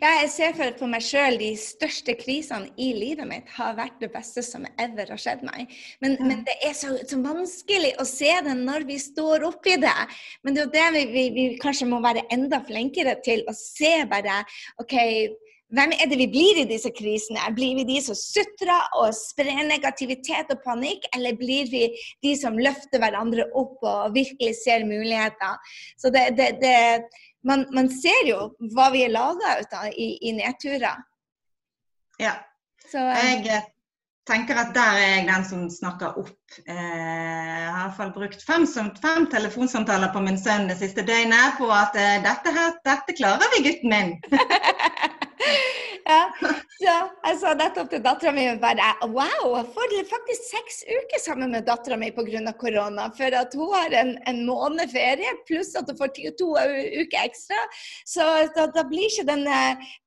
Ja, 0.00 0.08
jeg 0.22 0.28
ser 0.32 0.54
for, 0.56 0.72
på 0.78 0.86
meg 0.88 1.02
sjøl 1.04 1.34
de 1.36 1.50
største 1.60 2.14
krisene 2.16 2.70
i 2.80 2.88
livet 2.96 3.28
mitt 3.28 3.50
har 3.58 3.74
vært 3.76 3.98
det 4.00 4.08
beste 4.14 4.40
som 4.44 4.64
ever 4.80 5.10
har 5.12 5.20
skjedd 5.20 5.42
meg. 5.44 5.74
Men, 6.00 6.14
mm. 6.16 6.30
men 6.30 6.44
det 6.46 6.54
er 6.64 6.72
så, 6.76 6.94
så, 7.04 7.18
vanskelig 7.20 7.92
å 8.00 8.06
se 8.08 8.30
det 8.46 8.54
når 8.56 8.86
vi 8.88 8.96
står 9.02 9.44
oppi 9.44 9.76
det. 9.82 9.98
Men 10.40 10.56
det 10.56 10.62
er 10.62 10.64
jo 10.64 10.72
det 10.78 10.86
vi, 10.96 11.02
vi, 11.12 11.24
vi 11.36 11.44
kanskje 11.60 11.90
må 11.90 12.00
være 12.04 12.24
enda 12.32 12.62
flinkere 12.64 13.18
til 13.26 13.44
å 13.44 13.56
se 13.56 13.92
bare 14.08 14.38
OK, 14.80 14.96
hvem 15.74 15.92
er 15.96 16.06
det 16.06 16.18
vi 16.20 16.28
blir 16.30 16.60
i 16.62 16.68
disse 16.68 16.92
krisene? 16.94 17.42
Blir 17.54 17.74
vi 17.80 17.86
de 17.88 17.98
som 18.04 18.14
sutrer 18.14 18.98
og 19.00 19.14
sprer 19.18 19.64
negativitet 19.66 20.52
og 20.54 20.62
panikk, 20.62 21.08
eller 21.16 21.38
blir 21.38 21.66
vi 21.72 21.88
de 22.22 22.34
som 22.38 22.58
løfter 22.58 23.02
hverandre 23.02 23.48
opp 23.58 23.82
og 23.82 24.14
virkelig 24.14 24.54
ser 24.62 24.86
muligheter? 24.86 25.58
Så 25.98 26.12
det, 26.14 26.28
det, 26.38 26.52
det, 26.62 26.76
man, 27.42 27.66
man, 27.74 27.90
ser 27.90 28.28
jo 28.30 28.52
hva 28.76 28.92
vi 28.94 29.06
er 29.08 29.14
laga 29.14 29.56
ut 29.58 29.74
av 29.74 29.88
i, 29.90 30.12
i 30.28 30.36
nedturer. 30.38 31.02
Ja. 32.22 32.36
Så, 32.86 33.02
eh, 33.02 33.42
jeg 33.42 33.64
tenker 34.26 34.58
at 34.58 34.70
der 34.74 34.98
er 35.00 35.10
jeg 35.16 35.26
den 35.26 35.44
som 35.50 35.66
snakker 35.70 36.18
opp. 36.22 36.58
Eh, 36.62 36.74
jeg 36.74 37.66
har 37.66 37.80
i 37.80 37.82
hvert 37.88 37.98
fall 37.98 38.14
brukt 38.14 38.42
fem, 38.46 38.66
fem, 39.02 39.26
telefonsamtaler 39.34 40.14
på 40.14 40.22
min 40.22 40.38
sønn 40.38 40.70
det 40.70 40.78
siste 40.78 41.02
døgnet 41.06 41.58
på 41.58 41.70
at 41.74 41.98
eh, 41.98 42.18
dette, 42.22 42.54
her, 42.54 42.74
dette 42.86 43.18
klarer 43.18 43.54
vi, 43.54 43.64
gutten 43.66 43.94
min. 43.94 44.14
ja, 46.06 46.32
så 46.78 47.15
jeg 47.26 47.38
sa 47.40 47.52
nettopp 47.58 47.88
til 47.90 48.02
dattera 48.04 48.32
mi 48.34 48.44
bare 48.62 48.86
Wow, 49.10 49.56
jeg 49.56 49.66
får 49.74 49.94
faktisk 50.10 50.44
seks 50.46 50.76
uker 50.86 51.22
sammen 51.22 51.50
med 51.54 51.66
dattera 51.66 51.96
mi 51.98 52.10
pga. 52.14 52.52
korona. 52.58 53.08
For 53.16 53.34
at 53.34 53.54
hun 53.54 53.72
har 53.74 53.94
en, 54.00 54.12
en 54.26 54.38
måned 54.46 54.90
ferie, 54.92 55.32
pluss 55.48 55.74
at 55.78 55.90
hun 55.90 55.98
får 55.98 56.12
to 56.38 56.48
uker 56.54 57.18
ekstra. 57.24 57.58
Så 58.06 58.22
da, 58.56 58.66
da 58.74 58.84
blir 58.86 59.08
ikke 59.10 59.26
den, 59.26 59.42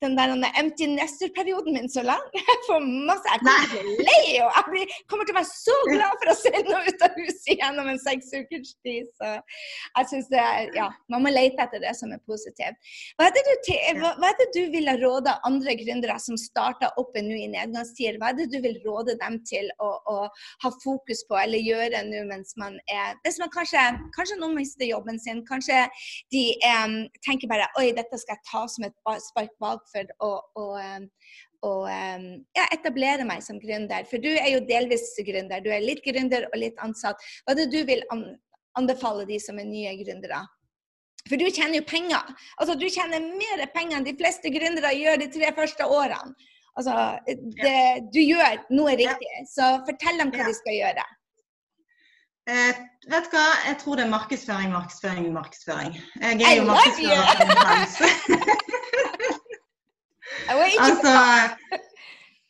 den 0.04 0.16
der 0.16 0.36
empty 0.60 0.88
nester-perioden 0.94 1.74
min 1.74 1.90
så 1.90 2.04
lang. 2.08 2.24
Jeg 2.50 2.60
får 2.68 2.88
masse 3.08 3.30
Jeg 3.30 3.44
kommer 3.44 3.68
til 3.72 3.90
å 3.90 3.96
le, 4.08 4.22
og 4.46 4.56
jeg 4.56 4.66
blir, 4.70 4.96
kommer 5.12 5.28
til 5.28 5.36
å 5.36 5.40
være 5.40 5.52
så 5.52 5.78
glad 5.90 6.16
for 6.22 6.32
å 6.32 6.38
se 6.40 6.64
noe 6.70 6.82
ut 6.88 7.06
av 7.06 7.20
huset 7.20 7.52
gjennom 7.54 7.92
en 7.92 8.02
seks 8.02 8.32
ukers 8.36 8.74
tid. 8.86 9.12
Så 9.20 9.34
jeg 9.36 10.10
syns 10.14 10.32
det 10.32 10.42
er 10.44 10.72
Ja, 10.78 10.90
man 11.12 11.26
må 11.26 11.34
lete 11.34 11.66
etter 11.66 11.84
det 11.84 11.96
som 12.00 12.14
er 12.16 12.22
positivt. 12.30 12.80
Hva 13.18 13.28
er 13.28 13.36
det 13.36 13.44
du, 13.48 13.54
hva, 14.00 14.14
hva 14.22 14.32
er 14.32 14.40
det 14.40 14.50
du 14.56 14.62
ville 14.74 14.96
råde 15.02 15.36
andre 15.48 15.76
gründere 15.80 16.20
som 16.24 16.38
starter 16.40 16.94
opp 17.00 17.09
nå 17.18 17.36
i 17.40 17.50
nedgangstider, 17.52 18.20
hva 18.22 18.30
er 18.32 18.38
det 18.38 18.50
du 18.54 18.60
vil 18.64 18.78
råde 18.86 19.18
dem 19.22 19.40
til 19.50 19.70
å, 19.82 19.90
å 20.06 20.18
ha 20.64 20.72
fokus 20.84 21.26
på 21.30 21.38
eller 21.40 21.64
gjøre 21.66 22.04
nå 22.08 22.24
mens 22.30 22.56
man 22.62 22.78
er 22.92 23.18
Hvis 23.26 23.40
man 23.42 23.52
kanskje, 23.54 23.82
kanskje 24.16 24.40
noen 24.40 24.58
mister 24.60 24.86
jobben 24.86 25.20
sin, 25.22 25.42
kanskje 25.48 25.86
de 26.34 26.46
um, 26.86 26.98
tenker 27.26 27.50
bare 27.52 27.70
oi, 27.82 27.90
dette 27.98 28.22
skal 28.22 28.38
jeg 28.38 28.48
ta 28.52 28.66
som 28.70 28.86
et 28.88 29.24
spark 29.26 29.56
bak 29.64 29.86
for 29.92 30.16
å, 30.26 30.34
å 30.60 30.68
og 31.66 31.90
um, 31.92 32.28
ja, 32.56 32.68
etablere 32.72 33.26
meg 33.28 33.42
som 33.44 33.58
gründer. 33.60 34.06
For 34.08 34.22
du 34.24 34.30
er 34.32 34.54
jo 34.54 34.62
delvis 34.68 35.12
gründer. 35.28 35.60
Du 35.64 35.68
er 35.74 35.84
litt 35.84 36.00
gründer 36.06 36.48
og 36.48 36.56
litt 36.62 36.80
ansatt. 36.80 37.20
Hva 37.44 37.52
er 37.52 37.60
det 37.60 37.74
du 37.74 37.82
vil 37.90 38.06
anbefale 38.80 39.26
de 39.28 39.42
som 39.44 39.60
er 39.60 39.68
nye 39.68 39.92
gründere? 40.00 40.40
For 41.28 41.36
du 41.40 41.50
tjener 41.52 41.82
jo 41.82 41.88
penger. 41.88 42.32
Altså, 42.58 42.78
du 42.80 42.88
tjener 42.88 43.20
mer 43.22 43.66
penger 43.74 44.00
enn 44.00 44.08
de 44.08 44.16
fleste 44.18 44.52
gründere 44.54 44.94
gjør 44.96 45.20
de 45.20 45.28
tre 45.34 45.52
første 45.58 45.90
årene. 45.90 46.34
Altså, 46.80 46.96
det, 47.60 47.80
du 48.14 48.22
gjør 48.24 48.54
noe 48.72 48.94
riktig. 49.00 49.32
Så 49.52 49.64
fortell 49.88 50.18
dem 50.22 50.30
hva 50.36 50.44
de 50.48 50.54
skal 50.56 50.76
gjøre. 50.78 51.04
Eh, 52.50 52.74
vet 53.12 53.26
du 53.28 53.32
hva, 53.36 53.48
jeg 53.68 53.76
tror 53.82 53.94
det 54.00 54.06
er 54.06 54.14
markedsføring, 54.14 54.70
markedsføring, 54.74 55.26
markedsføring. 55.36 55.92
Jeg 56.24 56.48
er 56.48 56.56
jo 56.58 56.64
markedsfører. 56.70 57.26
altså, 60.88 61.14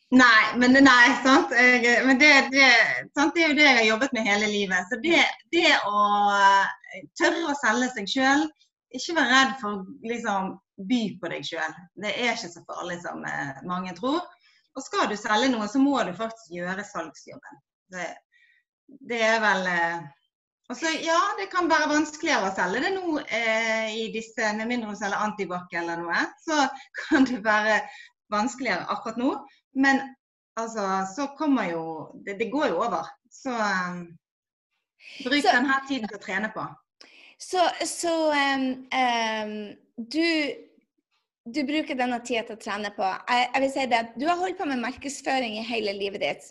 Nei, 0.09 0.57
men 0.57 0.73
nei, 0.81 1.09
sant. 1.21 1.51
Jeg, 1.53 1.99
men 2.07 2.17
det, 2.17 2.31
det, 2.49 2.65
sant? 3.13 3.35
det, 3.35 3.43
er 3.43 3.51
jo 3.51 3.57
det 3.59 3.67
jeg 3.67 3.77
har 3.77 3.89
jobbet 3.91 4.15
med 4.15 4.25
hele 4.25 4.47
livet. 4.49 4.87
Så 4.89 4.97
det, 5.03 5.19
det 5.53 5.69
å 5.85 5.99
tørre 7.19 7.51
å 7.51 7.59
selge 7.59 7.91
seg 7.93 8.09
sjøl, 8.09 8.47
ikke 8.97 9.13
være 9.19 9.35
redd 9.35 9.51
for 9.61 9.83
liksom, 10.09 10.55
by 10.87 11.01
på 11.19 11.31
deg 11.31 11.47
sjøl. 11.47 11.79
Det 11.99 12.13
er 12.13 12.35
ikke 12.35 12.51
så 12.53 12.63
farlig 12.67 12.99
som 13.03 13.25
eh, 13.27 13.59
mange 13.67 13.95
tror. 13.97 14.21
Og 14.77 14.85
skal 14.85 15.09
du 15.09 15.17
selge 15.19 15.49
noe, 15.51 15.67
så 15.67 15.81
må 15.81 15.97
du 16.07 16.13
faktisk 16.15 16.53
gjøre 16.55 16.85
salgsjobben. 16.87 17.61
Det, 17.91 18.07
det 19.09 19.21
er 19.25 19.41
vel 19.43 19.69
eh, 19.73 20.07
og 20.69 20.83
ja, 21.01 21.17
det 21.39 21.47
kan 21.49 21.65
være 21.65 21.89
vanskeligere 21.89 22.45
å 22.45 22.53
selge 22.53 22.83
det 22.83 22.91
nå 22.93 23.15
eh, 23.25 23.87
i 24.03 24.03
disse, 24.13 24.51
med 24.53 24.69
mindre 24.69 24.91
du 24.93 24.99
selger 24.99 25.23
antibac 25.25 25.71
eller 25.73 25.97
noe. 25.97 26.19
Så 26.45 26.59
kan 26.99 27.25
det 27.25 27.39
være 27.45 27.79
vanskeligere 28.29 28.85
akkurat 28.93 29.17
nå. 29.17 29.31
Men 29.81 30.03
altså, 30.61 30.85
så 31.15 31.31
kommer 31.39 31.71
jo 31.71 31.83
Det, 32.25 32.37
det 32.37 32.51
går 32.53 32.69
jo 32.69 32.83
over. 32.85 33.09
Så 33.33 33.49
um, 33.49 34.03
bruk 35.25 35.41
så, 35.41 35.55
denne 35.55 35.79
tiden 35.89 36.11
til 36.11 36.19
å 36.19 36.21
trene 36.21 36.53
på. 36.53 36.67
Så, 37.41 37.65
så 37.89 38.13
um, 38.29 38.69
um, 38.93 39.57
du 39.97 40.29
du 41.47 41.63
bruker 41.63 41.97
denne 41.97 42.19
tida 42.25 42.43
til 42.45 42.57
å 42.57 42.61
trene 42.61 42.91
på. 42.95 43.07
Jeg, 43.31 43.61
vil 43.63 43.71
si 43.73 43.85
det, 43.89 44.01
Du 44.19 44.27
har 44.27 44.37
holdt 44.39 44.59
på 44.59 44.67
med 44.69 44.81
markedsføring 44.83 45.57
i 45.57 45.65
hele 45.65 45.95
livet 45.97 46.21
ditt, 46.23 46.47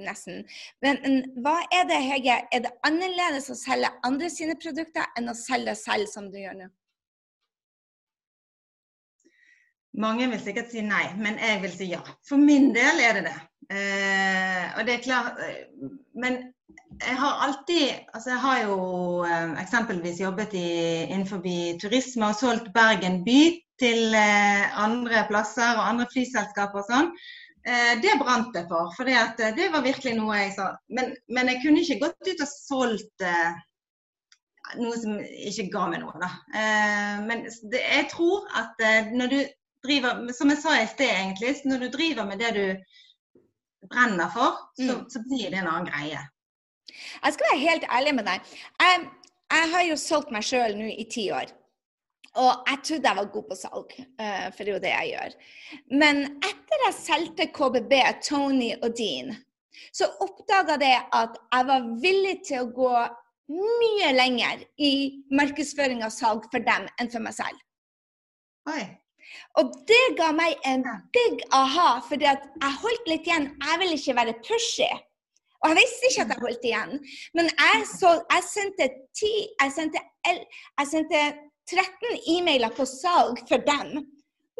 nesten. 0.00 0.44
Men 0.84 1.22
hva 1.44 1.58
er 1.70 1.86
det, 1.90 2.00
Hege? 2.08 2.40
Er 2.52 2.64
det 2.66 2.74
annerledes 2.86 3.50
å 3.52 3.58
selge 3.58 3.92
andre 4.06 4.30
sine 4.32 4.56
produkter 4.60 5.06
enn 5.18 5.30
å 5.30 5.36
selge 5.38 5.76
selv, 5.78 6.08
som 6.10 6.30
du 6.32 6.38
gjør 6.40 6.56
nå? 6.62 6.70
Mange 10.00 10.28
vil 10.30 10.38
sikkert 10.38 10.70
si 10.70 10.82
nei, 10.86 11.08
men 11.18 11.38
jeg 11.42 11.62
vil 11.64 11.72
si 11.74 11.90
ja. 11.90 12.00
For 12.26 12.38
min 12.38 12.70
del 12.74 13.02
er 13.02 13.18
det 13.18 13.24
det. 13.26 13.38
Eh, 13.70 14.64
og 14.78 14.86
det 14.86 14.96
er 14.96 15.02
klart 15.04 15.36
eh, 15.44 15.90
Men 16.18 16.40
jeg 16.98 17.14
har 17.20 17.36
alltid 17.44 18.00
Altså, 18.10 18.32
jeg 18.32 18.40
har 18.42 18.56
jo 18.64 18.78
eh, 19.22 19.52
eksempelvis 19.62 20.18
jobbet 20.24 20.56
i, 20.58 20.70
innenfor 21.06 21.44
turisme 21.78 22.32
og 22.32 22.38
solgt 22.40 22.72
Bergen 22.74 23.20
by 23.22 23.60
til 23.80 24.14
eh, 24.16 24.66
andre 24.80 25.24
plasser 25.30 25.76
og 25.76 25.86
andre 25.86 26.08
flyselskaper 26.12 26.82
og 26.82 26.90
sånn. 26.90 27.10
Eh, 27.68 27.94
det 28.00 28.16
brant 28.20 28.56
jeg 28.56 28.68
for, 28.70 28.92
for 28.96 29.08
det, 29.08 29.50
det 29.56 29.70
var 29.72 29.84
virkelig 29.84 30.14
noe 30.18 30.38
jeg 30.38 30.54
sa. 30.58 30.70
Men, 30.92 31.14
men, 31.32 31.52
jeg 31.52 31.62
kunne 31.64 31.84
ikke 31.84 32.00
gått 32.06 32.30
ut 32.30 32.44
og 32.44 32.52
solgt 32.52 33.26
eh, 33.26 33.50
noe 34.80 34.96
som 35.00 35.16
ikke 35.18 35.68
ga 35.72 35.86
meg 35.90 36.04
noe, 36.04 36.14
da. 36.22 36.28
men 37.26 37.40
det, 37.72 37.80
jeg 37.80 38.04
tror 38.12 38.44
at 38.54 38.78
når 39.10 39.32
du 39.32 39.38
driver, 39.82 40.20
som 40.36 40.52
jeg 40.52 40.60
sa 40.62 40.76
i 40.78 40.84
sted 40.86 41.10
egentlig, 41.10 41.56
når 41.66 41.82
du 41.82 41.86
driver 41.96 42.28
med 42.28 42.38
det 42.38 42.50
du 42.54 43.88
brenner 43.90 44.30
for, 44.30 44.60
så, 44.78 44.92
mm. 45.00 45.08
så 45.10 45.24
blir 45.26 45.50
det 45.50 45.58
en 45.58 45.72
annen 45.72 45.90
greie. 45.90 46.22
Jeg 47.24 47.34
skal 47.34 47.48
være 47.50 47.64
helt 47.64 47.88
ærlig 47.98 48.14
med 48.20 48.30
deg. 48.30 48.54
Jeg, 48.84 49.08
jeg 49.56 49.72
har 49.74 49.88
jo 49.88 49.98
solgt 49.98 50.30
meg 50.34 50.46
sjøl 50.46 50.78
nå 50.78 50.92
i 50.94 51.08
ti 51.10 51.26
år. 51.34 51.50
Og 52.38 52.50
jeg 52.68 52.78
trodde 52.86 53.08
jeg 53.08 53.18
var 53.18 53.30
god 53.34 53.46
på 53.48 53.56
salg, 53.58 53.94
uh, 54.22 54.48
for 54.54 54.62
det 54.62 54.68
er 54.68 54.74
jo 54.74 54.82
det 54.84 54.92
jeg 54.92 55.08
gjør. 55.14 55.32
Men 56.02 56.20
etter 56.38 56.84
jeg 56.84 56.98
solgte 56.98 57.48
KBB, 57.56 57.94
Tony 58.22 58.70
og 58.78 58.94
Dean, 58.98 59.34
så 59.90 60.06
oppdaga 60.22 60.76
jeg 60.82 61.02
at 61.16 61.40
jeg 61.40 61.66
var 61.72 61.88
villig 62.04 62.36
til 62.46 62.62
å 62.62 62.70
gå 62.76 62.94
mye 63.50 64.12
lenger 64.14 64.62
i 64.78 64.92
markedsføring 65.34 66.04
av 66.06 66.14
salg 66.14 66.46
for 66.52 66.62
dem 66.62 66.86
enn 67.00 67.10
for 67.10 67.24
meg 67.24 67.34
selv. 67.34 67.58
Oi. 68.70 68.84
Og 69.58 69.74
det 69.90 70.02
ga 70.18 70.30
meg 70.34 70.58
en 70.66 70.84
big 71.14 71.42
aha, 71.54 72.00
fordi 72.06 72.26
jeg 72.28 72.74
holdt 72.82 73.10
litt 73.10 73.26
igjen. 73.26 73.50
Jeg 73.62 73.80
ville 73.82 73.98
ikke 73.98 74.18
være 74.18 74.38
pushy. 74.46 74.90
Og 75.60 75.72
jeg 75.72 75.78
visste 75.82 76.08
ikke 76.08 76.24
at 76.24 76.32
jeg 76.32 76.42
holdt 76.44 76.66
igjen. 76.70 76.92
Men 77.36 77.50
jeg, 77.50 77.86
så, 77.90 78.14
jeg 78.32 78.46
sendte 78.48 78.88
ti 79.16 79.32
Jeg 79.60 79.74
sendte, 79.74 80.02
jeg 80.30 80.88
sendte 80.88 81.24
13 81.70 82.18
e-mailer 82.36 82.74
på 82.74 82.86
salg 82.88 83.40
for 83.48 83.62
dem. 83.66 83.94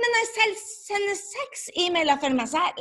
Men 0.00 0.16
jeg 0.16 0.30
selv 0.30 0.64
sender 0.64 1.18
seks 1.18 1.68
e-mailer 1.84 2.20
for 2.22 2.36
meg 2.36 2.48
selv. 2.52 2.80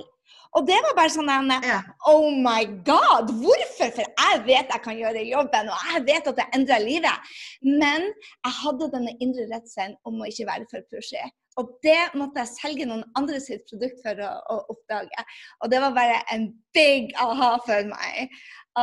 Og 0.58 0.66
det 0.66 0.78
var 0.82 0.96
bare 0.98 1.14
sånn 1.14 1.30
ja. 1.30 1.82
Oh 2.10 2.32
my 2.34 2.64
God! 2.88 3.30
Hvorfor? 3.38 3.92
For 3.94 4.06
jeg 4.06 4.40
vet 4.48 4.72
jeg 4.74 4.84
kan 4.86 4.98
gjøre 4.98 5.26
jobben, 5.28 5.70
og 5.70 5.92
jeg 5.94 6.06
vet 6.08 6.30
at 6.32 6.40
det 6.40 6.48
endrer 6.58 6.86
livet. 6.86 7.36
Men 7.66 8.08
jeg 8.08 8.56
hadde 8.64 8.90
denne 8.96 9.14
indre 9.22 9.46
redselen 9.52 9.94
om 10.10 10.22
å 10.22 10.30
ikke 10.30 10.48
være 10.50 10.70
for 10.72 10.88
pushy. 10.90 11.22
Og 11.60 11.74
det 11.84 12.00
måtte 12.16 12.42
jeg 12.42 12.54
selge 12.56 12.88
noen 12.88 13.04
andre 13.20 13.42
sitt 13.44 13.66
produkt 13.70 14.00
for 14.06 14.22
å, 14.24 14.32
å 14.54 14.58
oppdage. 14.74 15.26
Og 15.60 15.74
det 15.74 15.82
var 15.84 15.98
bare 15.98 16.22
en 16.34 16.48
big 16.74 17.12
aha 17.20 17.52
for 17.66 17.90
meg 17.90 18.32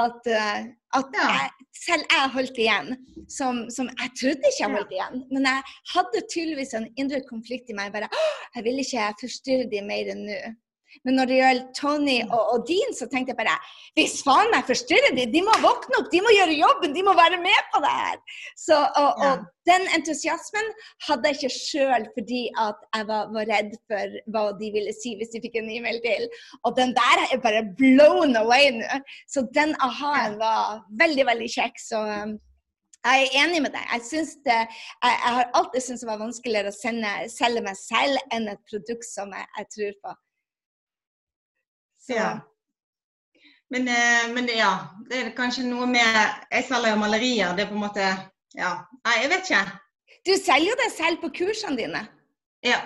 at, 0.01 0.29
uh, 0.31 0.67
at 0.99 1.17
jeg, 1.19 1.49
selv 1.77 2.05
jeg 2.13 2.33
holdt 2.37 2.61
igjen, 2.61 2.93
som, 3.39 3.65
som, 3.73 3.91
jeg 4.01 4.13
trodde 4.21 4.51
ikke 4.51 4.63
jeg 4.63 4.75
holdt 4.77 4.95
igjen. 4.97 5.25
Men 5.33 5.49
jeg 5.51 5.65
hadde 5.95 6.23
tydeligvis 6.35 6.77
en 6.79 6.89
indre 7.01 7.23
konflikt 7.29 7.73
i 7.73 7.77
meg. 7.79 7.93
bare, 7.95 8.11
Jeg 8.55 8.67
vil 8.67 8.85
ikke 8.85 9.11
forstyrre 9.25 9.69
dem 9.73 9.91
mer 9.93 10.15
enn 10.15 10.25
nå. 10.29 10.41
Men 11.05 11.19
når 11.19 11.31
det 11.31 11.41
gjelder 11.41 11.67
Tony 11.77 12.17
og, 12.27 12.43
og 12.55 12.65
Dean, 12.69 12.95
så 12.97 13.09
tenkte 13.11 13.35
jeg 13.35 13.41
bare 13.41 13.57
Hvis 13.99 14.21
faen 14.27 14.53
meg 14.53 14.69
forstyrrer 14.69 15.17
de, 15.17 15.27
de 15.33 15.43
må 15.45 15.55
våkne 15.65 16.01
opp, 16.01 16.09
de 16.13 16.23
må 16.25 16.33
gjøre 16.37 16.57
jobben, 16.57 16.95
de 16.97 17.05
må 17.07 17.15
være 17.19 17.41
med 17.43 17.69
på 17.75 17.83
det 17.85 17.93
her. 17.99 18.17
Så, 18.59 18.79
og, 19.01 19.23
og 19.27 19.45
den 19.69 19.87
entusiasmen 19.97 20.69
hadde 21.09 21.31
jeg 21.31 21.39
ikke 21.39 21.55
sjøl 21.57 22.09
fordi 22.17 22.43
at 22.63 22.83
jeg 22.95 23.09
var, 23.11 23.31
var, 23.35 23.49
redd 23.51 23.73
for 23.91 24.19
hva 24.35 24.45
de 24.61 24.73
ville 24.75 24.95
si 24.97 25.17
hvis 25.19 25.33
de 25.35 25.43
fikk 25.45 25.59
en 25.61 25.71
e-mail 25.79 26.01
til. 26.05 26.27
Og 26.65 26.77
den 26.79 26.95
der 26.97 27.25
er 27.27 27.43
bare 27.43 27.65
blown 27.79 28.37
away 28.39 28.73
nå. 28.79 29.01
Så 29.31 29.47
den 29.57 29.75
aha-en 29.85 30.39
var 30.43 30.83
veldig, 31.01 31.27
veldig 31.31 31.49
kjekk. 31.57 31.81
Så 31.83 32.03
um, 32.03 32.37
jeg 33.07 33.27
er 33.27 33.35
enig 33.45 33.63
med 33.63 33.75
deg. 33.75 33.89
Jeg, 33.93 34.27
det, 34.47 34.61
jeg, 34.61 35.17
jeg 35.25 35.35
har 35.39 35.51
alltid 35.59 35.85
syntes 35.85 36.05
det 36.05 36.11
var 36.11 36.23
vanskeligere 36.23 36.73
å 36.73 36.77
sende, 36.77 37.17
selge 37.33 37.65
meg 37.67 37.79
selv 37.79 38.23
enn 38.35 38.49
et 38.53 38.63
produkt 38.71 39.07
som 39.09 39.35
jeg, 39.35 39.51
jeg 39.61 39.71
tror 39.77 39.99
på. 40.03 40.17
Ja. 42.09 42.31
Men, 43.71 43.89
eh, 43.89 44.35
men, 44.35 44.49
ja, 44.49 44.73
det 45.11 45.21
er 45.21 45.33
kanskje 45.35 45.65
noe 45.67 45.89
med 45.91 46.19
Jeg 46.51 46.67
selger 46.69 46.95
jo 46.95 47.01
malerier. 47.01 47.57
Det 47.57 47.67
er 47.67 47.73
på 47.73 47.79
en 47.79 47.87
måte 47.87 48.11
Ja. 48.57 48.75
Nei, 49.05 49.17
jeg 49.23 49.33
vet 49.33 49.51
ikke. 49.51 49.65
Du 50.27 50.37
selger 50.39 50.71
jo 50.71 50.77
deg 50.83 50.93
selv 50.95 51.19
på 51.23 51.33
kursene 51.41 51.77
dine. 51.79 52.07
Ja. 52.65 52.79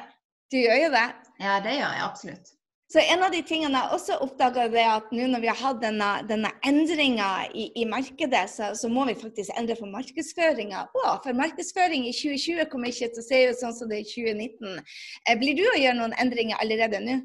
Du 0.50 0.56
gjør 0.58 0.86
jo 0.86 0.88
det. 0.96 1.06
Ja, 1.40 1.60
det 1.64 1.76
gjør 1.76 1.94
jeg 1.94 2.02
absolutt. 2.04 2.56
Så 2.92 2.98
en 2.98 3.22
av 3.22 3.30
de 3.30 3.38
tingene 3.46 3.78
jeg 3.78 3.94
også 3.94 4.16
oppdaga, 4.24 4.64
er 4.66 4.88
at 4.96 5.12
nå 5.14 5.28
når 5.30 5.44
vi 5.44 5.48
har 5.52 5.58
hatt 5.60 5.78
denne, 5.78 6.08
denne 6.26 6.50
endringa 6.66 7.28
i, 7.54 7.68
i, 7.78 7.84
markedet, 7.86 8.48
så, 8.50 8.72
så, 8.74 8.90
må 8.90 9.04
vi 9.06 9.14
faktisk 9.14 9.52
endre 9.54 9.76
for 9.78 9.92
markedsføringa. 9.92 10.88
For 10.96 11.38
markedsføring 11.38 12.08
i 12.08 12.14
2020 12.16 12.66
kommer 12.72 12.90
ikke 12.90 13.12
til 13.14 13.22
å 13.22 13.28
se 13.28 13.42
ut 13.46 13.62
sånn 13.62 13.76
som 13.76 13.92
det 13.92 14.00
er 14.00 14.08
i 14.08 14.10
2019. 14.10 14.82
Eh, 15.22 15.38
blir 15.38 15.60
du 15.60 15.62
å 15.70 15.78
gjøre 15.78 16.00
noen 16.00 16.16
endringer 16.18 16.58
allerede 16.58 16.98
nå? 17.04 17.20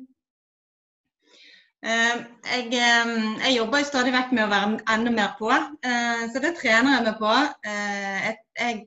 Eh, 1.85 2.17
jeg, 2.49 2.65
eh, 2.73 3.09
jeg, 3.43 3.53
jobber 3.59 3.85
stadig 3.85 4.13
vekk 4.15 4.31
med 4.33 4.47
å 4.47 4.49
være 4.49 4.77
enda 4.89 5.11
mer 5.13 5.35
på, 5.37 5.51
eh, 5.53 6.23
så 6.33 6.41
det 6.41 6.55
trener 6.57 6.95
jeg 6.95 7.05
meg 7.05 7.19
på. 7.19 7.33
Jeg, 7.67 8.39
jeg 8.57 8.79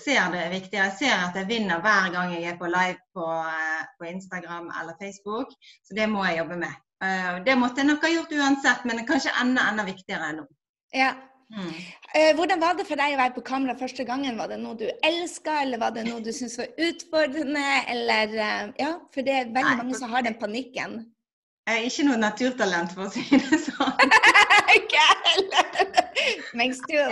ser 0.00 0.32
det 0.32 0.40
er 0.42 0.54
viktig. 0.56 0.78
Jeg 0.80 0.96
ser 0.98 1.14
at 1.28 1.38
jeg 1.38 1.48
vinner 1.50 1.82
hver 1.84 2.10
gang 2.10 2.34
jeg 2.34 2.50
er 2.50 2.58
på 2.58 2.68
live 2.68 2.98
på, 3.14 3.26
på 3.98 4.08
Instagram 4.10 4.66
eller 4.80 4.98
Facebook, 4.98 5.54
så 5.86 5.94
det 5.96 6.08
må 6.10 6.24
jeg 6.26 6.40
jobbe 6.40 6.58
med. 6.64 6.74
Det 7.46 7.54
måtte 7.56 7.80
jeg 7.80 7.88
nok 7.88 8.02
ha 8.04 8.10
gjort 8.12 8.34
uansett, 8.36 8.82
men 8.84 8.98
det 8.98 9.06
er 9.06 9.12
kanskje 9.14 9.36
enda, 9.40 9.70
enda 9.70 9.86
viktigere 9.86 10.34
nå. 10.36 10.44
Ja. 10.92 11.14
Mm. 11.50 11.70
Hvordan 12.36 12.60
var 12.62 12.76
det 12.78 12.84
for 12.86 13.00
deg 13.00 13.14
å 13.14 13.22
være 13.22 13.34
på 13.38 13.46
kamera 13.46 13.78
første 13.78 14.04
gangen? 14.06 14.36
Var 14.38 14.52
det 14.52 14.58
noe 14.60 14.76
du 14.78 14.84
elska, 15.06 15.62
eller 15.62 15.80
var 15.80 15.94
det 15.96 16.04
noe 16.10 16.20
du 16.22 16.28
syntes 16.34 16.58
var 16.60 16.68
utfordrende? 16.90 17.64
Eller, 17.94 18.36
ja, 18.76 18.92
for 19.14 19.24
det 19.26 19.38
er 19.38 19.48
veldig 19.48 19.64
Nei, 19.70 19.80
mange 19.80 20.02
som 20.02 20.12
har 20.12 20.28
den 20.28 20.36
panikken. 20.42 21.00
Jeg 21.68 21.78
er 21.78 21.86
ikke 21.86 22.04
noe 22.08 22.18
naturtalent, 22.20 22.92
for 22.96 23.06
å 23.06 23.12
si 23.14 23.24
det 23.30 23.58
sånn. 23.68 24.14
Ikke 24.78 25.06
heller. 25.24 25.72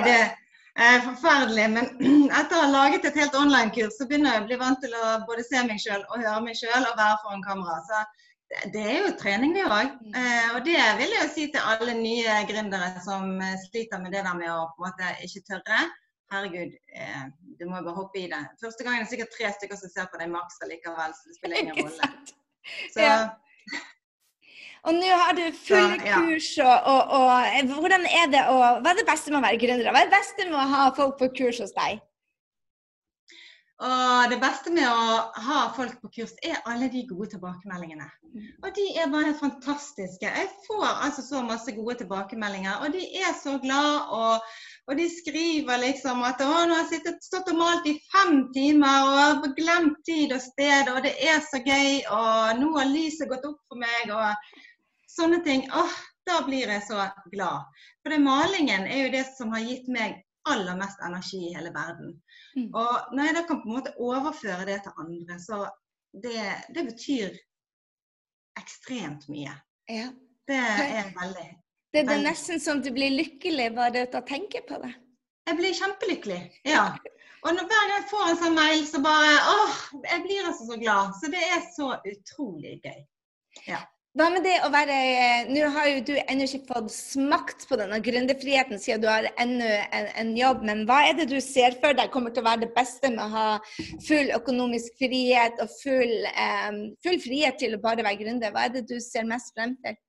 Det 0.04 0.86
er 0.86 1.02
forferdelig. 1.04 1.66
Men 1.74 1.90
etter 2.38 2.56
å 2.56 2.62
ha 2.64 2.70
laget 2.70 3.08
et 3.08 3.18
helt 3.18 3.36
online-kurs, 3.38 3.98
så 3.98 4.06
begynner 4.08 4.36
jeg 4.36 4.44
å 4.44 4.48
bli 4.48 4.58
vant 4.60 4.80
til 4.82 4.94
å 4.94 5.18
både 5.28 5.44
se 5.46 5.62
meg 5.66 5.82
sjøl 5.82 6.02
og 6.06 6.22
høre 6.22 6.40
meg 6.46 6.58
sjøl 6.58 6.80
og 6.80 6.98
være 6.98 7.20
foran 7.24 7.44
kamera. 7.46 7.78
Så 7.88 8.02
det 8.72 8.82
er 8.82 8.98
jo 9.02 9.14
trening, 9.20 9.54
det 9.56 9.66
òg. 9.68 9.96
Mm. 10.00 10.14
Eh, 10.16 10.50
og 10.56 10.60
det 10.66 10.76
vil 11.00 11.14
jeg 11.14 11.24
jo 11.24 11.32
si 11.34 11.46
til 11.52 11.66
alle 11.72 11.96
nye 11.98 12.36
gründere 12.48 12.92
som 13.04 13.34
eh, 13.44 13.56
sliter 13.66 14.00
med 14.02 14.14
det 14.16 14.22
der 14.24 14.38
med 14.38 14.52
å 14.54 14.70
på 14.72 14.84
en 14.84 14.88
måte 14.88 15.10
ikke 15.26 15.44
tørre. 15.50 15.82
Herregud, 16.32 16.72
eh, 16.92 17.26
du 17.58 17.66
må 17.68 17.80
bare 17.80 17.96
hoppe 17.96 18.22
i 18.22 18.30
det. 18.30 18.40
Første 18.62 18.84
gangen 18.84 19.02
er 19.02 19.06
det 19.06 19.12
sikkert 19.12 19.34
tre 19.36 19.52
stykker 19.56 19.80
som 19.80 19.92
ser 19.92 20.08
på 20.12 20.20
deg 20.20 20.32
maks 20.32 20.60
likevel, 20.64 21.14
så 21.16 21.28
det 21.28 21.38
spiller 21.38 21.62
ingen 21.62 21.78
rolle. 21.84 22.10
Så 22.94 23.12
og 24.86 24.98
nå 24.98 25.14
har 25.22 25.36
du 25.38 25.44
fulle 25.56 25.98
ja, 25.98 26.12
ja. 26.12 26.20
kurs, 26.22 26.50
og, 26.64 26.90
og, 26.92 27.14
og, 27.18 27.72
hvordan 27.78 28.04
er 28.06 28.28
det 28.34 28.44
å 28.50 28.58
Hva 28.58 28.92
er 28.92 29.00
det 29.00 29.08
beste 29.08 29.32
med 29.32 29.40
å 29.40 29.46
være 29.46 29.62
gründer? 29.64 29.90
Hva 29.90 30.04
er 30.04 30.10
det 30.10 30.18
beste 30.18 30.46
med 30.50 30.60
å 30.60 30.68
ha 30.74 30.90
folk 30.98 31.18
på 31.20 31.32
kurs 31.40 31.62
hos 31.64 31.74
deg? 31.76 32.04
Og 33.78 34.30
det 34.32 34.40
beste 34.42 34.72
med 34.74 34.88
å 34.90 35.18
ha 35.46 35.58
folk 35.76 36.00
på 36.02 36.08
kurs, 36.16 36.32
er 36.42 36.56
alle 36.66 36.88
de 36.90 37.04
gode 37.06 37.28
tilbakemeldingene. 37.36 38.08
Og 38.64 38.72
de 38.74 38.86
er 38.98 39.12
bare 39.12 39.36
fantastiske. 39.38 40.26
Jeg 40.26 40.48
får 40.64 40.86
altså 40.88 41.22
så 41.22 41.42
masse 41.46 41.74
gode 41.76 41.94
tilbakemeldinger, 42.00 42.80
og 42.82 42.96
de 42.96 43.04
er 43.22 43.36
så 43.38 43.54
glad. 43.62 44.10
Og, 44.18 44.48
og 44.90 44.98
de 44.98 45.06
skriver 45.12 45.78
liksom 45.84 46.24
at 46.26 46.42
å, 46.42 46.50
nå 46.66 46.74
har 46.74 46.88
jeg 46.88 46.96
sittet, 46.96 47.22
stått 47.22 47.52
og 47.52 47.60
malt 47.60 47.86
i 47.86 47.94
fem 48.10 48.40
timer 48.56 49.06
og 49.06 49.20
har 49.20 49.54
glemt 49.60 50.02
tid 50.10 50.34
og 50.34 50.42
sted, 50.42 50.90
og 50.90 50.98
det 51.06 51.14
er 51.30 51.38
så 51.46 51.62
gøy, 51.62 52.02
og 52.18 52.58
nå 52.58 52.72
har 52.80 52.90
lyset 52.90 53.30
gått 53.30 53.46
opp 53.46 53.62
for 53.70 53.78
meg, 53.78 54.10
og 54.10 54.58
sånne 55.18 55.42
ting. 55.46 55.66
Åh, 55.74 55.98
da 56.28 56.40
blir 56.46 56.70
jeg 56.70 56.84
så 56.86 57.02
glad. 57.32 57.84
For 58.02 58.14
det, 58.14 58.22
malingen 58.24 58.86
er 58.86 59.06
jo 59.06 59.12
det 59.16 59.24
som 59.34 59.52
har 59.54 59.64
gitt 59.64 59.88
meg 59.92 60.20
aller 60.48 60.78
mest 60.78 61.00
energi 61.04 61.42
i 61.48 61.54
hele 61.56 61.72
verden. 61.74 62.14
Mm. 62.56 62.70
Og 62.72 63.12
når 63.14 63.28
jeg 63.28 63.36
da 63.36 63.44
kan 63.48 63.60
på 63.62 63.68
en 63.68 63.76
måte 63.78 63.94
overføre 64.00 64.64
det 64.68 64.78
til 64.84 65.02
andre, 65.04 65.38
så 65.42 65.60
det, 66.24 66.44
det 66.74 66.84
betyr 66.88 67.36
ekstremt 68.60 69.28
mye. 69.32 69.52
Ja. 69.88 70.08
Det 70.48 70.56
er 70.56 71.10
veldig 71.12 71.48
Det 71.92 72.00
er 72.00 72.08
det 72.08 72.22
nesten 72.24 72.60
som 72.60 72.80
du 72.84 72.88
blir 72.96 73.12
lykkelig 73.12 73.68
bare 73.76 74.06
av 74.06 74.16
å 74.16 74.24
tenke 74.28 74.62
på 74.68 74.80
det? 74.80 74.94
Jeg 75.48 75.56
blir 75.56 75.76
kjempelykkelig, 75.76 76.40
ja. 76.68 76.88
Og 77.46 77.54
når, 77.54 77.68
hver 77.70 77.84
gang 77.84 77.92
jeg 77.94 78.08
får 78.10 78.24
en 78.30 78.40
sånn 78.40 78.56
mail, 78.56 78.80
så 78.88 79.00
bare 79.04 79.36
åh, 79.52 79.76
jeg 80.02 80.24
blir 80.24 80.48
altså 80.48 80.66
så 80.68 80.78
glad. 80.80 81.14
Så 81.20 81.30
det 81.32 81.44
er 81.44 81.62
så 81.76 81.92
utrolig 82.10 82.74
gøy. 82.84 82.98
Ja. 83.68 83.80
Hva 84.18 84.26
med 84.34 84.42
det 84.42 84.56
å 84.66 84.68
være 84.74 84.94
Nå 85.52 85.66
har 85.76 85.88
jo 85.92 85.98
du 86.08 86.14
ennå 86.18 86.46
ikke 86.48 86.72
fått 86.72 86.88
smakt 86.90 87.68
på 87.70 87.76
denne 87.78 88.00
gründerfriheten 88.02 88.80
siden 88.82 89.04
du 89.04 89.06
har 89.06 89.28
ennå 89.38 89.68
en, 89.94 90.08
en, 90.18 90.32
jobb, 90.34 90.64
men 90.66 90.82
hva 90.88 91.04
er 91.06 91.14
det 91.20 91.28
du 91.30 91.36
ser 91.44 91.76
for 91.78 91.94
deg 91.94 92.10
kommer 92.10 92.34
til 92.34 92.42
å 92.42 92.48
være 92.48 92.64
det 92.64 92.72
beste 92.74 93.12
med 93.14 93.22
å 93.22 93.28
ha 93.36 93.46
full 94.08 94.32
økonomisk 94.34 94.98
frihet 94.98 95.62
og 95.62 95.70
full, 95.84 96.16
um, 96.34 96.80
full 97.04 97.20
frihet 97.22 97.60
til 97.62 97.78
å 97.78 97.80
bare 97.84 98.02
være 98.02 98.18
gründer? 98.24 98.50
Hva 98.54 98.66
er 98.66 98.74
det 98.74 98.84
du 98.90 98.96
ser 99.04 99.28
mest 99.28 99.54
frem 99.54 99.76
til? 99.86 100.00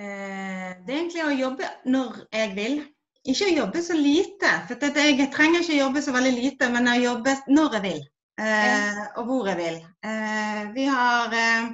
Eh, 0.00 0.72
det 0.86 0.88
er 0.88 0.98
egentlig 1.02 1.26
å 1.26 1.36
jobbe 1.36 1.70
når 1.92 2.24
jeg 2.32 2.56
vil. 2.56 2.80
Ikke 3.28 3.52
å 3.52 3.56
jobbe 3.60 3.84
så 3.84 4.00
lite, 4.00 4.56
for 4.66 4.88
jeg 4.88 5.30
trenger 5.36 5.60
ikke 5.60 5.76
å 5.76 5.82
jobbe 5.84 6.08
så 6.08 6.16
veldig 6.16 6.34
lite, 6.40 6.72
men 6.72 6.88
å 6.90 6.98
jobbe 6.98 7.38
når 7.52 7.78
jeg 7.78 7.88
vil. 7.90 8.02
Eh, 8.40 9.06
og 9.20 9.24
hvor 9.28 9.52
jeg 9.52 9.60
vil. 9.60 9.80
Eh, 10.08 10.62
vi 10.72 10.88
har 10.88 11.36
eh, 11.36 11.72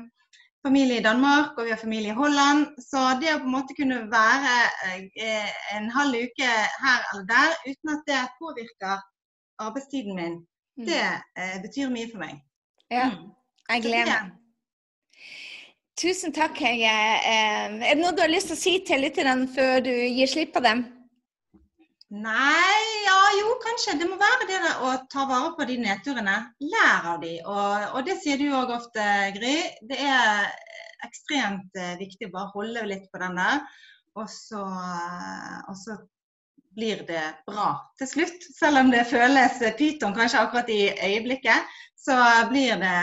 familie 0.69 1.01
i 1.01 1.05
Danmark 1.05 1.57
og 1.59 1.67
vi 1.67 1.73
har 1.75 1.81
familie 1.81 2.13
i 2.13 2.19
Holland. 2.19 2.67
Så 2.91 3.05
det 3.23 3.33
å 3.35 3.41
på 3.43 3.49
en 3.49 3.57
måte 3.57 3.77
kunne 3.79 4.03
være 4.13 4.57
eh, 4.95 5.53
en 5.77 5.89
halv 5.95 6.21
uke 6.29 6.49
her 6.85 7.07
eller 7.13 7.29
der 7.33 7.55
uten 7.67 7.95
at 7.95 8.05
det 8.11 8.25
påvirker 8.41 8.99
arbeidstiden 9.59 10.15
min, 10.15 10.37
mm. 10.79 10.85
det 10.87 11.05
mm. 11.05 11.63
betyr 11.65 11.95
mye 11.95 12.11
for 12.13 12.23
meg. 12.23 12.37
Ja, 12.93 13.09
mm. 13.11 13.33
jeg 13.73 13.89
gleder 13.89 14.13
meg. 14.13 14.37
Tusen 15.99 16.31
takk, 16.31 16.55
Hege. 16.63 16.87
Eh, 16.87 17.73
er 17.83 17.97
det 17.97 17.99
noe 17.99 18.15
du 18.15 18.23
har 18.23 18.31
lyst 18.31 18.53
til 18.53 18.59
å 18.59 18.61
si 18.61 18.77
til 18.87 19.03
lytterne 19.03 19.49
før 19.51 19.83
du 19.83 19.91
gir 19.91 20.31
slipp 20.31 20.55
på 20.55 20.63
dem? 20.63 20.85
Nei, 22.09 22.85
ja 23.05 23.19
jo, 23.37 23.51
kanskje. 23.61 23.99
Det 24.01 24.07
må 24.09 24.17
være 24.17 24.47
det 24.49 24.61
der 24.65 24.85
å 24.87 24.93
ta 25.13 25.27
vare 25.29 25.53
på 25.59 25.67
de 25.69 25.77
nedturene. 25.83 26.37
Lær 26.65 27.11
av 27.13 27.19
de. 27.21 27.35
Og, 27.45 27.85
og 27.99 28.07
det 28.07 28.17
sier 28.23 28.41
du 28.41 28.47
òg 28.57 28.73
ofte, 28.79 29.05
Gry. 29.37 29.57
Det 29.91 29.99
er 30.01 30.49
ekstremt 31.05 31.77
eh, 31.77 31.99
viktig 32.01 32.31
å 32.31 32.35
bare 32.39 32.53
holde 32.55 32.87
litt 32.89 33.11
på 33.13 33.21
den 33.21 33.37
der. 33.37 33.61
Og 34.19 34.25
så, 34.33 34.63
og 34.63 35.77
så 35.79 35.99
blir 36.79 37.05
det 37.07 37.27
bra 37.47 37.75
til 38.01 38.11
slutt. 38.15 38.49
Selv 38.57 38.81
om 38.81 38.93
det 38.95 39.05
føles 39.11 39.61
pyton 39.79 40.17
kanskje 40.17 40.43
akkurat 40.43 40.73
i 40.73 40.83
øyeblikket, 40.97 41.79
så, 41.99 42.17
blir 42.49 42.81
det, 42.81 42.99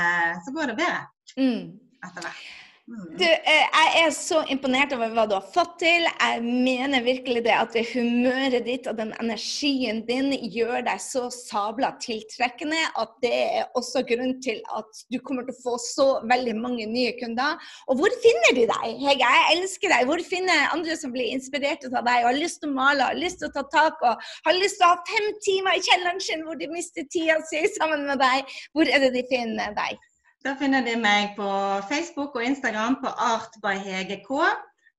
så 0.45 0.55
går 0.55 0.73
det 0.73 0.79
bedre 0.81 1.01
mm. 1.37 1.65
etter 2.07 2.25
hvert. 2.25 2.45
Du, 2.85 3.25
eh, 3.25 3.63
jeg 3.65 3.93
er 3.97 4.11
så 4.13 4.43
imponert 4.53 4.91
over 4.93 5.09
hva 5.15 5.23
du 5.25 5.31
har 5.33 5.45
fått 5.55 5.71
til. 5.81 6.03
Jeg 6.05 6.43
mener 6.45 7.01
virkelig 7.01 7.41
det 7.47 7.55
at 7.57 7.73
det 7.73 7.81
humøret 7.89 8.67
ditt 8.67 8.85
og 8.91 8.99
den 8.99 9.09
energien 9.23 10.03
din 10.05 10.29
gjør 10.53 10.83
deg 10.85 11.01
så 11.01 11.23
sabla 11.33 11.95
tiltrekkende 12.03 12.83
at 13.01 13.17
det 13.25 13.33
er 13.39 13.73
også 13.81 14.05
grunn 14.05 14.35
til 14.45 14.61
at 14.77 15.01
du 15.09 15.17
kommer 15.25 15.49
til 15.49 15.57
å 15.57 15.63
få 15.63 15.75
så 15.81 16.07
veldig 16.29 16.55
mange 16.61 16.85
nye 16.93 17.17
kunder. 17.17 17.57
Og 17.89 18.03
hvor 18.03 18.21
finner 18.21 18.53
de 18.53 18.69
deg? 18.69 18.87
Hege, 19.01 19.33
jeg 19.33 19.57
elsker 19.57 19.95
deg. 19.95 20.05
Hvor 20.11 20.25
finner 20.29 20.69
andre 20.77 21.01
som 21.01 21.15
blir 21.15 21.33
inspirert 21.33 21.89
av 21.89 22.03
deg 22.05 22.21
og 22.21 22.35
har 22.35 22.41
lyst 22.43 22.61
til 22.61 22.69
å 22.69 22.77
male, 22.77 23.09
har 23.09 23.17
lyst 23.17 23.41
til 23.41 23.49
å 23.49 23.55
ta 23.57 23.65
tak 23.73 24.09
og 24.11 24.29
har 24.45 24.61
lyst 24.61 24.77
til 24.77 24.85
å 24.85 24.93
ha 24.93 25.05
fem 25.09 25.31
timer 25.47 25.81
i 25.81 25.87
kjelleren 25.89 26.21
sin 26.21 26.45
hvor 26.45 26.61
de 26.61 26.69
mister 26.69 27.09
tida 27.09 27.41
si 27.49 27.65
sammen 27.79 28.05
med 28.11 28.21
deg? 28.21 28.59
Hvor 28.77 28.85
er 28.85 29.07
det 29.07 29.15
de 29.17 29.31
finner 29.33 29.73
deg? 29.73 29.97
Da 30.45 30.51
finner 30.55 30.83
de 30.85 30.93
meg 31.01 31.31
på 31.39 31.45
Facebook 31.89 32.35
og 32.37 32.43
Instagram 32.45 32.99
på 33.01 33.09
Art 33.09 33.55
by 33.63 33.79
Hege 33.81 34.19
K, 34.27 34.43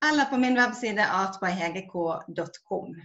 eller 0.09 0.27
på 0.31 0.41
min 0.43 0.59
webside 0.59 1.05
artbyhegek.com. 1.07 2.97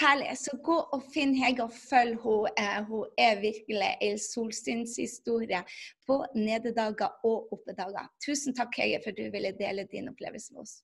Herlig. 0.00 0.38
Så 0.38 0.56
gå 0.64 0.76
og 0.96 1.04
finn 1.12 1.34
Hege 1.36 1.66
og 1.66 1.74
følg 1.76 2.16
henne. 2.22 2.54
Eh, 2.62 2.80
hun 2.88 3.04
er 3.18 3.42
virkelig 3.42 3.90
en 4.08 4.18
solsynshistorie 4.24 5.60
på 6.08 6.18
nededager 6.34 7.12
og 7.28 7.52
oppedager. 7.52 8.08
Tusen 8.24 8.56
takk, 8.56 8.80
Hege, 8.80 9.02
for 9.04 9.16
du 9.16 9.26
ville 9.34 9.52
dele 9.60 9.84
din 9.92 10.08
opplevelse 10.08 10.54
med 10.54 10.64
oss. 10.64 10.78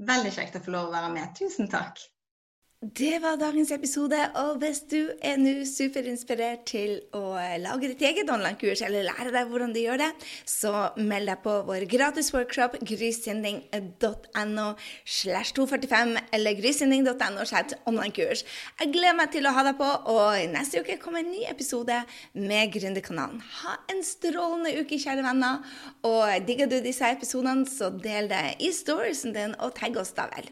Veldig 0.00 0.32
kjekt 0.32 0.56
å 0.56 0.64
få 0.64 0.72
lov 0.78 0.88
å 0.88 0.96
være 0.96 1.12
med. 1.12 1.36
Tusen 1.36 1.68
takk. 1.68 2.00
Det 2.82 3.20
var 3.22 3.36
dagens 3.38 3.70
episode. 3.70 4.18
Og 4.34 4.56
hvis 4.58 4.80
du 4.90 5.12
er 5.22 5.36
nå 5.38 5.52
superinspirert 5.70 6.64
til 6.66 6.96
å 7.14 7.36
lage 7.62 7.92
ditt 7.92 8.00
eget 8.02 8.30
online-kurs, 8.34 8.80
eller 8.82 9.04
lære 9.06 9.30
deg 9.30 9.52
hvordan 9.52 9.70
du 9.70 9.78
gjør 9.78 10.00
det, 10.00 10.08
så 10.50 10.88
meld 10.98 11.30
deg 11.30 11.44
på 11.44 11.52
vår 11.68 11.84
gratis 11.86 12.32
workshop 12.34 12.74
grysynding.no 12.82 14.64
slash 15.06 15.54
245 15.54 16.18
eller 16.34 16.58
grysynding.no 16.58 17.44
slash 17.46 17.76
online-kurs. 17.86 18.42
Jeg 18.80 18.90
gleder 18.96 19.14
meg 19.20 19.30
til 19.36 19.46
å 19.46 19.52
ha 19.54 19.62
deg 19.68 19.78
på, 19.78 19.90
og 20.10 20.42
neste 20.50 20.82
uke 20.82 20.96
kommer 21.04 21.22
en 21.22 21.30
ny 21.30 21.44
episode 21.52 22.00
med 22.34 22.72
Gründerkanalen. 22.74 23.44
Ha 23.60 23.76
en 23.94 24.02
strålende 24.02 24.74
uke, 24.80 24.98
kjære 24.98 25.22
venner. 25.28 25.62
Og 26.10 26.34
digger 26.50 26.66
du 26.66 26.80
disse 26.82 27.14
episodene, 27.14 27.62
så 27.62 27.92
del 27.94 28.26
det 28.34 28.42
i 28.58 28.72
storiesen 28.74 29.38
din, 29.38 29.54
og 29.62 29.70
tagg 29.78 30.02
oss 30.02 30.10
da 30.18 30.26
vel. 30.34 30.50